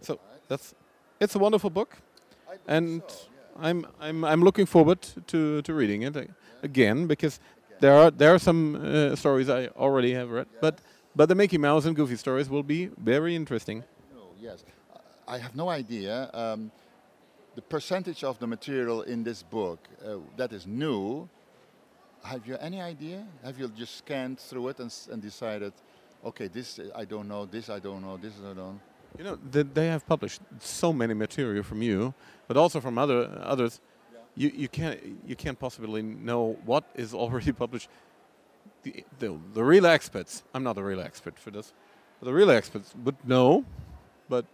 So 0.00 0.18
that's 0.48 0.74
it's 1.20 1.34
a 1.34 1.38
wonderful 1.38 1.70
book, 1.70 1.96
and. 2.66 3.02
I'm 3.58 3.86
I'm 4.00 4.24
I'm 4.24 4.42
looking 4.42 4.66
forward 4.66 5.00
to 5.28 5.62
to 5.62 5.72
reading 5.72 6.02
it 6.02 6.14
again 6.62 7.06
because 7.06 7.40
there 7.80 7.94
are 7.94 8.10
there 8.10 8.34
are 8.34 8.38
some 8.38 8.76
uh, 8.76 9.16
stories 9.16 9.48
I 9.48 9.68
already 9.68 10.12
have 10.14 10.30
read, 10.30 10.46
but 10.60 10.80
but 11.14 11.28
the 11.28 11.34
Mickey 11.34 11.58
Mouse 11.58 11.86
and 11.86 11.96
Goofy 11.96 12.16
stories 12.16 12.48
will 12.48 12.62
be 12.62 12.90
very 12.98 13.34
interesting. 13.34 13.84
yes, 14.40 14.64
I 15.26 15.38
have 15.38 15.54
no 15.56 15.68
idea 15.68 16.30
um, 16.34 16.70
the 17.54 17.62
percentage 17.62 18.22
of 18.24 18.38
the 18.38 18.46
material 18.46 19.02
in 19.02 19.24
this 19.24 19.42
book 19.42 19.78
uh, 20.04 20.18
that 20.36 20.52
is 20.52 20.66
new. 20.66 21.28
Have 22.22 22.46
you 22.46 22.56
any 22.60 22.80
idea? 22.80 23.26
Have 23.44 23.58
you 23.58 23.68
just 23.68 23.96
scanned 23.96 24.38
through 24.40 24.68
it 24.68 24.80
and, 24.80 24.92
and 25.12 25.22
decided, 25.22 25.72
okay, 26.26 26.48
this 26.48 26.80
I 26.94 27.04
don't 27.04 27.28
know, 27.28 27.46
this 27.46 27.70
I 27.70 27.78
don't 27.78 28.02
know, 28.02 28.16
this 28.16 28.34
I 28.50 28.52
don't. 28.52 28.80
You 29.18 29.24
know, 29.24 29.38
they 29.72 29.86
have 29.86 30.06
published 30.06 30.42
so 30.60 30.92
many 30.92 31.14
material 31.14 31.62
from 31.62 31.80
you, 31.80 32.12
but 32.48 32.56
also 32.56 32.80
from 32.80 32.98
other 32.98 33.30
others. 33.42 33.80
Yeah. 34.12 34.18
You 34.34 34.52
you 34.62 34.68
can't 34.68 35.00
you 35.26 35.36
can't 35.36 35.58
possibly 35.58 36.02
know 36.02 36.56
what 36.66 36.84
is 36.94 37.14
already 37.14 37.52
published. 37.52 37.88
The, 38.82 39.04
the 39.18 39.38
the 39.54 39.64
real 39.64 39.86
experts. 39.86 40.42
I'm 40.52 40.62
not 40.62 40.76
a 40.78 40.82
real 40.82 41.00
expert 41.00 41.38
for 41.38 41.50
this. 41.50 41.72
But 42.20 42.26
the 42.26 42.34
real 42.34 42.50
experts 42.50 42.94
would 43.04 43.16
know, 43.24 43.64
but 44.28 44.46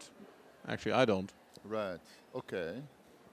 actually 0.68 0.92
I 0.92 1.04
don't. 1.04 1.32
Right. 1.64 2.00
Okay. 2.34 2.82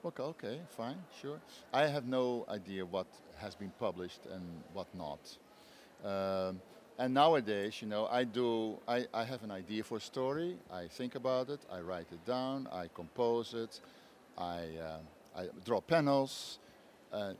Okay. 0.05 0.23
Okay. 0.23 0.59
Fine. 0.77 0.97
Sure. 1.21 1.39
I 1.73 1.87
have 1.87 2.05
no 2.05 2.45
idea 2.49 2.85
what 2.85 3.07
has 3.37 3.55
been 3.55 3.71
published 3.79 4.21
and 4.31 4.43
what 4.73 4.87
not. 4.95 5.19
Um, 6.03 6.61
and 6.99 7.13
nowadays, 7.13 7.81
you 7.81 7.87
know, 7.87 8.07
I 8.11 8.25
do. 8.25 8.77
I, 8.87 9.07
I 9.13 9.23
have 9.23 9.41
an 9.43 9.51
idea 9.51 9.83
for 9.83 9.97
a 9.97 10.01
story. 10.01 10.57
I 10.71 10.87
think 10.87 11.15
about 11.15 11.49
it. 11.49 11.61
I 11.71 11.79
write 11.79 12.07
it 12.11 12.23
down. 12.25 12.67
I 12.71 12.89
compose 12.93 13.53
it. 13.53 13.79
I 14.37 14.59
uh, 14.77 15.39
I 15.39 15.47
draw 15.65 15.81
panels. 15.81 16.59
Uh, 17.11 17.33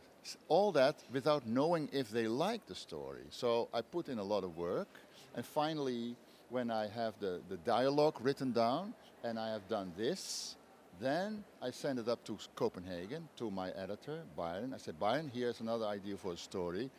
all 0.47 0.71
that 0.71 0.95
without 1.11 1.45
knowing 1.45 1.89
if 1.91 2.09
they 2.09 2.27
like 2.27 2.65
the 2.67 2.75
story. 2.75 3.23
So 3.29 3.67
I 3.73 3.81
put 3.81 4.09
in 4.09 4.19
a 4.19 4.23
lot 4.23 4.43
of 4.43 4.57
work, 4.57 4.87
and 5.35 5.45
finally, 5.45 6.15
when 6.49 6.71
I 6.71 6.87
have 6.87 7.13
the, 7.19 7.41
the 7.49 7.57
dialogue 7.57 8.15
written 8.21 8.51
down 8.51 8.93
and 9.23 9.39
I 9.39 9.51
have 9.51 9.67
done 9.67 9.91
this, 9.97 10.55
then 10.99 11.43
I 11.61 11.71
send 11.71 11.99
it 11.99 12.09
up 12.09 12.23
to 12.25 12.37
Copenhagen 12.55 13.27
to 13.37 13.49
my 13.49 13.69
editor, 13.71 14.21
Byron. 14.35 14.73
I 14.73 14.77
said, 14.77 14.99
Byron, 14.99 15.31
here's 15.33 15.61
another 15.61 15.85
idea 15.85 16.17
for 16.17 16.33
a 16.33 16.37
story. 16.37 16.89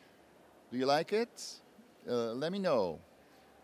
Do 0.71 0.79
you 0.79 0.87
like 0.87 1.13
it? 1.13 1.61
Uh, 2.09 2.33
let 2.33 2.51
me 2.51 2.59
know. 2.59 2.99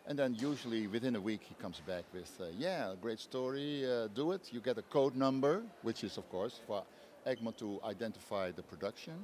And 0.07 0.19
then 0.19 0.35
usually 0.35 0.87
within 0.87 1.17
a 1.17 1.21
week 1.21 1.41
he 1.49 1.55
comes 1.55 1.81
back 1.81 2.05
with, 2.13 2.31
uh, 2.41 2.47
yeah, 2.59 2.95
great 3.01 3.19
story, 3.19 3.85
uh, 3.85 4.09
do 4.09 4.33
it. 4.33 4.53
You 4.53 4.61
get 4.61 4.79
a 4.79 4.83
code 4.83 5.17
number, 5.17 5.63
which 5.83 6.05
is 6.05 6.17
of 6.17 6.29
course 6.29 6.61
for 6.67 6.85
Egmont 7.25 7.59
to 7.59 7.81
identify 7.85 8.53
the 8.53 8.63
production. 8.63 9.15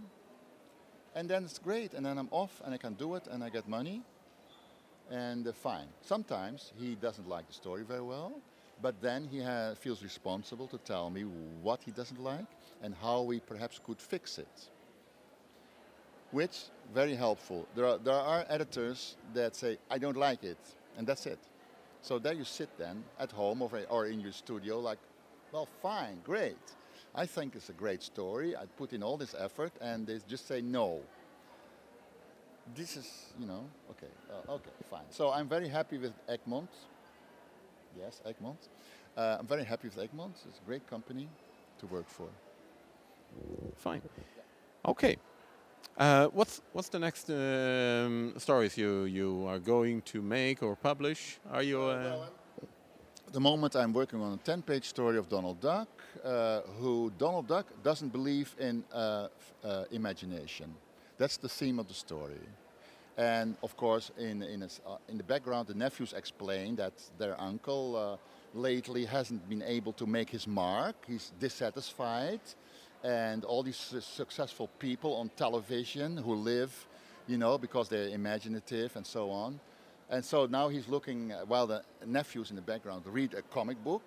And 1.14 1.29
then 1.29 1.44
it's 1.44 1.59
great, 1.59 1.92
and 1.94 2.07
then 2.07 2.18
I'm 2.18 2.29
off 2.31 2.62
and 2.64 2.75
I 2.75 2.79
can 2.79 2.94
do 2.94 3.14
it 3.14 3.29
and 3.31 3.44
I 3.44 3.51
get 3.51 3.68
money. 3.68 4.03
And 5.11 5.46
uh, 5.46 5.53
fine. 5.53 5.88
Sometimes 6.01 6.72
he 6.79 6.94
doesn't 6.94 7.29
like 7.29 7.46
the 7.46 7.53
story 7.53 7.85
very 7.85 8.01
well, 8.01 8.33
but 8.81 9.01
then 9.01 9.29
he 9.31 9.40
feels 9.77 10.03
responsible 10.03 10.66
to 10.68 10.79
tell 10.79 11.11
me 11.11 11.22
what 11.62 11.83
he 11.85 11.92
doesn't 11.92 12.18
like 12.18 12.48
and 12.83 12.94
how 12.94 13.22
we 13.22 13.38
perhaps 13.40 13.79
could 13.79 14.01
fix 14.01 14.38
it 14.38 14.71
which 16.33 16.64
very 16.92 17.14
helpful. 17.14 17.66
There 17.75 17.87
are, 17.87 17.99
there 17.99 18.14
are 18.14 18.45
editors 18.49 19.16
that 19.35 19.55
say, 19.55 19.79
I 19.90 19.99
don't 19.99 20.16
like 20.16 20.45
it, 20.45 20.59
and 20.99 21.07
that's 21.07 21.27
it. 21.27 21.38
So 22.03 22.18
there 22.18 22.33
you 22.33 22.45
sit 22.45 22.68
then 22.79 23.05
at 23.18 23.31
home 23.31 23.62
or, 23.62 23.71
or 23.88 24.07
in 24.07 24.21
your 24.21 24.33
studio 24.33 24.81
like, 24.81 24.99
well, 25.53 25.68
fine, 25.81 26.18
great. 26.25 26.59
I 27.14 27.27
think 27.27 27.55
it's 27.55 27.68
a 27.68 27.75
great 27.75 28.03
story. 28.03 28.57
I 28.57 28.64
put 28.77 28.92
in 28.92 29.03
all 29.03 29.16
this 29.16 29.35
effort, 29.38 29.73
and 29.81 30.07
they 30.07 30.18
just 30.27 30.49
say 30.49 30.62
no. 30.62 31.01
This 32.75 32.97
is, 32.97 33.27
you 33.38 33.47
know, 33.47 33.64
okay, 33.90 34.12
uh, 34.31 34.53
okay, 34.55 34.71
fine. 34.90 35.05
So 35.11 35.31
I'm 35.31 35.49
very 35.49 35.68
happy 35.68 35.99
with 35.99 36.12
Egmont. 36.29 36.71
Yes, 37.99 38.23
Egmont. 38.25 38.68
Uh, 39.16 39.37
I'm 39.40 39.47
very 39.47 39.64
happy 39.64 39.88
with 39.88 39.99
Egmont. 39.99 40.37
It's 40.49 40.59
a 40.59 40.66
great 40.66 40.87
company 40.88 41.29
to 41.81 41.87
work 41.87 42.09
for. 42.09 42.29
Fine. 43.77 44.03
Okay. 44.87 45.18
Uh, 45.97 46.27
what's 46.29 46.62
what's 46.73 46.88
the 46.88 46.99
next 46.99 47.31
um, 47.31 48.33
stories 48.38 48.77
you 48.77 49.05
you 49.05 49.47
are 49.47 49.59
going 49.59 50.03
to 50.03 50.23
make 50.23 50.62
or 50.62 50.75
publish? 50.77 51.38
Are 51.51 51.62
you? 51.62 51.83
Uh, 51.83 52.27
At 53.27 53.33
the 53.35 53.40
moment, 53.40 53.75
I'm 53.77 53.95
working 53.95 54.21
on 54.21 54.35
a 54.35 54.37
10 54.37 54.62
page 54.62 54.85
story 54.85 55.16
of 55.16 55.27
Donald 55.29 55.59
Duck, 55.59 55.88
uh, 56.23 56.61
who 56.79 57.11
Donald 57.16 57.47
Duck 57.47 57.66
doesn't 57.83 58.12
believe 58.12 58.55
in 58.59 58.85
uh, 58.92 59.29
uh, 59.64 59.85
imagination. 59.90 60.75
That's 61.16 61.38
the 61.38 61.49
theme 61.49 61.79
of 61.79 61.88
the 61.88 61.95
story. 61.95 62.45
And 63.16 63.57
of 63.62 63.77
course, 63.77 64.11
in, 64.18 64.42
in, 64.42 64.62
a 64.62 64.66
uh, 64.87 64.99
in 65.09 65.16
the 65.16 65.25
background, 65.25 65.68
the 65.68 65.75
nephews 65.75 66.12
explain 66.12 66.77
that 66.77 66.92
their 67.18 67.40
uncle 67.40 67.97
uh, 67.97 68.16
lately 68.55 69.05
hasn't 69.05 69.49
been 69.49 69.62
able 69.62 69.92
to 69.95 70.07
make 70.07 70.31
his 70.31 70.47
mark. 70.47 70.97
He's 71.07 71.33
dissatisfied. 71.38 72.40
And 73.04 73.44
all 73.44 73.62
these 73.62 73.76
successful 74.00 74.68
people 74.78 75.16
on 75.16 75.30
television 75.36 76.16
who 76.16 76.34
live, 76.34 76.86
you 77.26 77.36
know, 77.36 77.58
because 77.58 77.88
they're 77.88 78.08
imaginative 78.08 78.94
and 78.96 79.06
so 79.06 79.30
on. 79.30 79.58
And 80.08 80.24
so 80.24 80.46
now 80.46 80.68
he's 80.68 80.88
looking, 80.88 81.32
uh, 81.32 81.40
while 81.46 81.66
the 81.66 81.82
nephews 82.06 82.50
in 82.50 82.56
the 82.56 82.62
background 82.62 83.04
read 83.06 83.34
a 83.34 83.42
comic 83.42 83.82
book, 83.82 84.02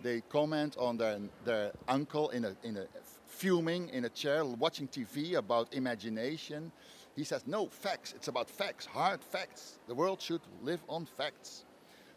they 0.00 0.22
comment 0.30 0.76
on 0.78 0.96
their, 0.96 1.18
their 1.44 1.72
uncle 1.88 2.30
in 2.30 2.44
a, 2.44 2.56
in 2.62 2.76
a 2.76 2.86
fuming 3.34 3.88
in 3.88 4.04
a 4.04 4.08
chair 4.08 4.44
watching 4.44 4.88
TV 4.88 5.34
about 5.34 5.74
imagination. 5.74 6.70
He 7.16 7.24
says, 7.24 7.46
No, 7.46 7.66
facts. 7.66 8.12
It's 8.16 8.28
about 8.28 8.48
facts, 8.48 8.86
hard 8.86 9.22
facts. 9.22 9.78
The 9.88 9.94
world 9.94 10.20
should 10.20 10.40
live 10.62 10.80
on 10.88 11.06
facts. 11.06 11.64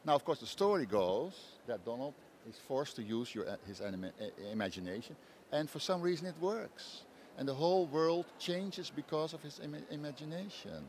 Now, 0.06 0.16
of 0.16 0.24
course, 0.24 0.40
the 0.40 0.46
story 0.46 0.86
goes 0.86 1.34
that 1.68 1.84
Donald 1.84 2.14
is 2.48 2.56
forced 2.68 2.96
to 2.98 3.04
use 3.04 3.34
your, 3.36 3.50
uh, 3.50 3.58
his 3.68 3.82
anima- 3.82 4.14
imagination, 4.52 5.16
and 5.52 5.70
for 5.70 5.80
some 5.80 6.02
reason 6.02 6.28
it 6.28 6.36
works. 6.40 7.04
And 7.38 7.48
the 7.48 7.54
whole 7.54 7.86
world 7.86 8.26
changes 8.40 8.90
because 8.90 9.34
of 9.34 9.44
his 9.44 9.60
ima- 9.60 9.86
imagination 9.92 10.88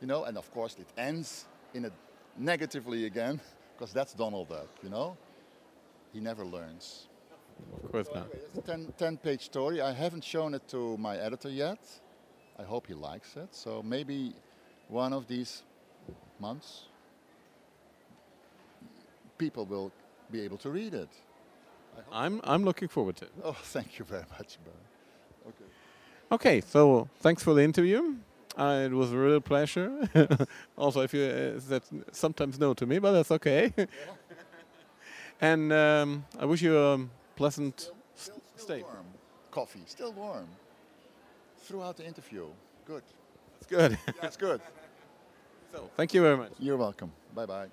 you 0.00 0.06
know, 0.06 0.24
and 0.24 0.36
of 0.36 0.50
course 0.52 0.76
it 0.78 0.86
ends 0.96 1.46
in 1.74 1.84
a 1.84 1.90
negatively 2.36 3.06
again, 3.06 3.40
because 3.76 3.92
that's 3.92 4.12
Donald 4.14 4.48
Duck, 4.48 4.68
you 4.82 4.90
know. 4.90 5.16
He 6.12 6.20
never 6.20 6.44
learns. 6.44 7.08
of 7.82 7.92
course 7.92 8.08
not. 8.14 8.24
Anyway, 8.24 8.38
it's 8.46 8.58
a 8.58 8.62
10, 8.62 8.94
10 8.96 9.16
page 9.18 9.44
story. 9.44 9.80
I 9.80 9.92
haven't 9.92 10.24
shown 10.24 10.54
it 10.54 10.66
to 10.68 10.96
my 10.96 11.16
editor 11.16 11.50
yet. 11.50 11.78
I 12.58 12.62
hope 12.62 12.86
he 12.86 12.94
likes 12.94 13.36
it. 13.36 13.54
So 13.54 13.82
maybe 13.82 14.34
one 14.88 15.12
of 15.12 15.28
these 15.28 15.62
months, 16.40 16.84
people 19.36 19.66
will 19.66 19.92
be 20.30 20.40
able 20.40 20.56
to 20.58 20.70
read 20.70 20.94
it. 20.94 21.10
I'm 22.12 22.40
I'm 22.44 22.64
looking 22.64 22.88
forward 22.88 23.16
to 23.16 23.24
it. 23.26 23.32
Oh, 23.44 23.52
thank 23.62 23.98
you 23.98 24.04
very 24.04 24.24
much, 24.38 24.58
Bert. 24.64 24.74
Okay. 25.48 25.64
Okay, 26.32 26.60
so 26.60 27.08
thanks 27.20 27.42
for 27.42 27.54
the 27.54 27.62
interview. 27.62 28.16
Uh, 28.56 28.82
it 28.86 28.92
was 28.92 29.12
a 29.12 29.16
real 29.16 29.40
pleasure. 29.40 29.90
also, 30.76 31.00
if 31.02 31.14
you 31.14 31.22
uh, 31.24 31.60
said 31.60 31.82
sometimes 32.12 32.58
no 32.58 32.74
to 32.74 32.86
me, 32.86 32.98
but 32.98 33.12
that's 33.12 33.30
okay. 33.30 33.72
and 35.40 35.72
um, 35.72 36.24
I 36.38 36.44
wish 36.44 36.62
you 36.62 36.76
a 36.76 36.98
pleasant 37.36 37.78
Still, 37.80 37.94
s- 38.16 38.22
still 38.24 38.40
stay. 38.56 38.82
warm. 38.82 39.06
Coffee, 39.50 39.82
still 39.86 40.12
warm. 40.12 40.48
Throughout 41.58 41.96
the 41.96 42.04
interview. 42.06 42.46
Good. 42.84 43.02
That's 43.60 43.66
good. 43.66 43.98
That's 44.20 44.36
good. 44.36 44.60
so, 45.72 45.88
thank 45.96 46.12
you 46.14 46.22
very 46.22 46.36
much. 46.36 46.52
You're 46.58 46.76
welcome. 46.78 47.12
Bye 47.34 47.46
bye. 47.46 47.68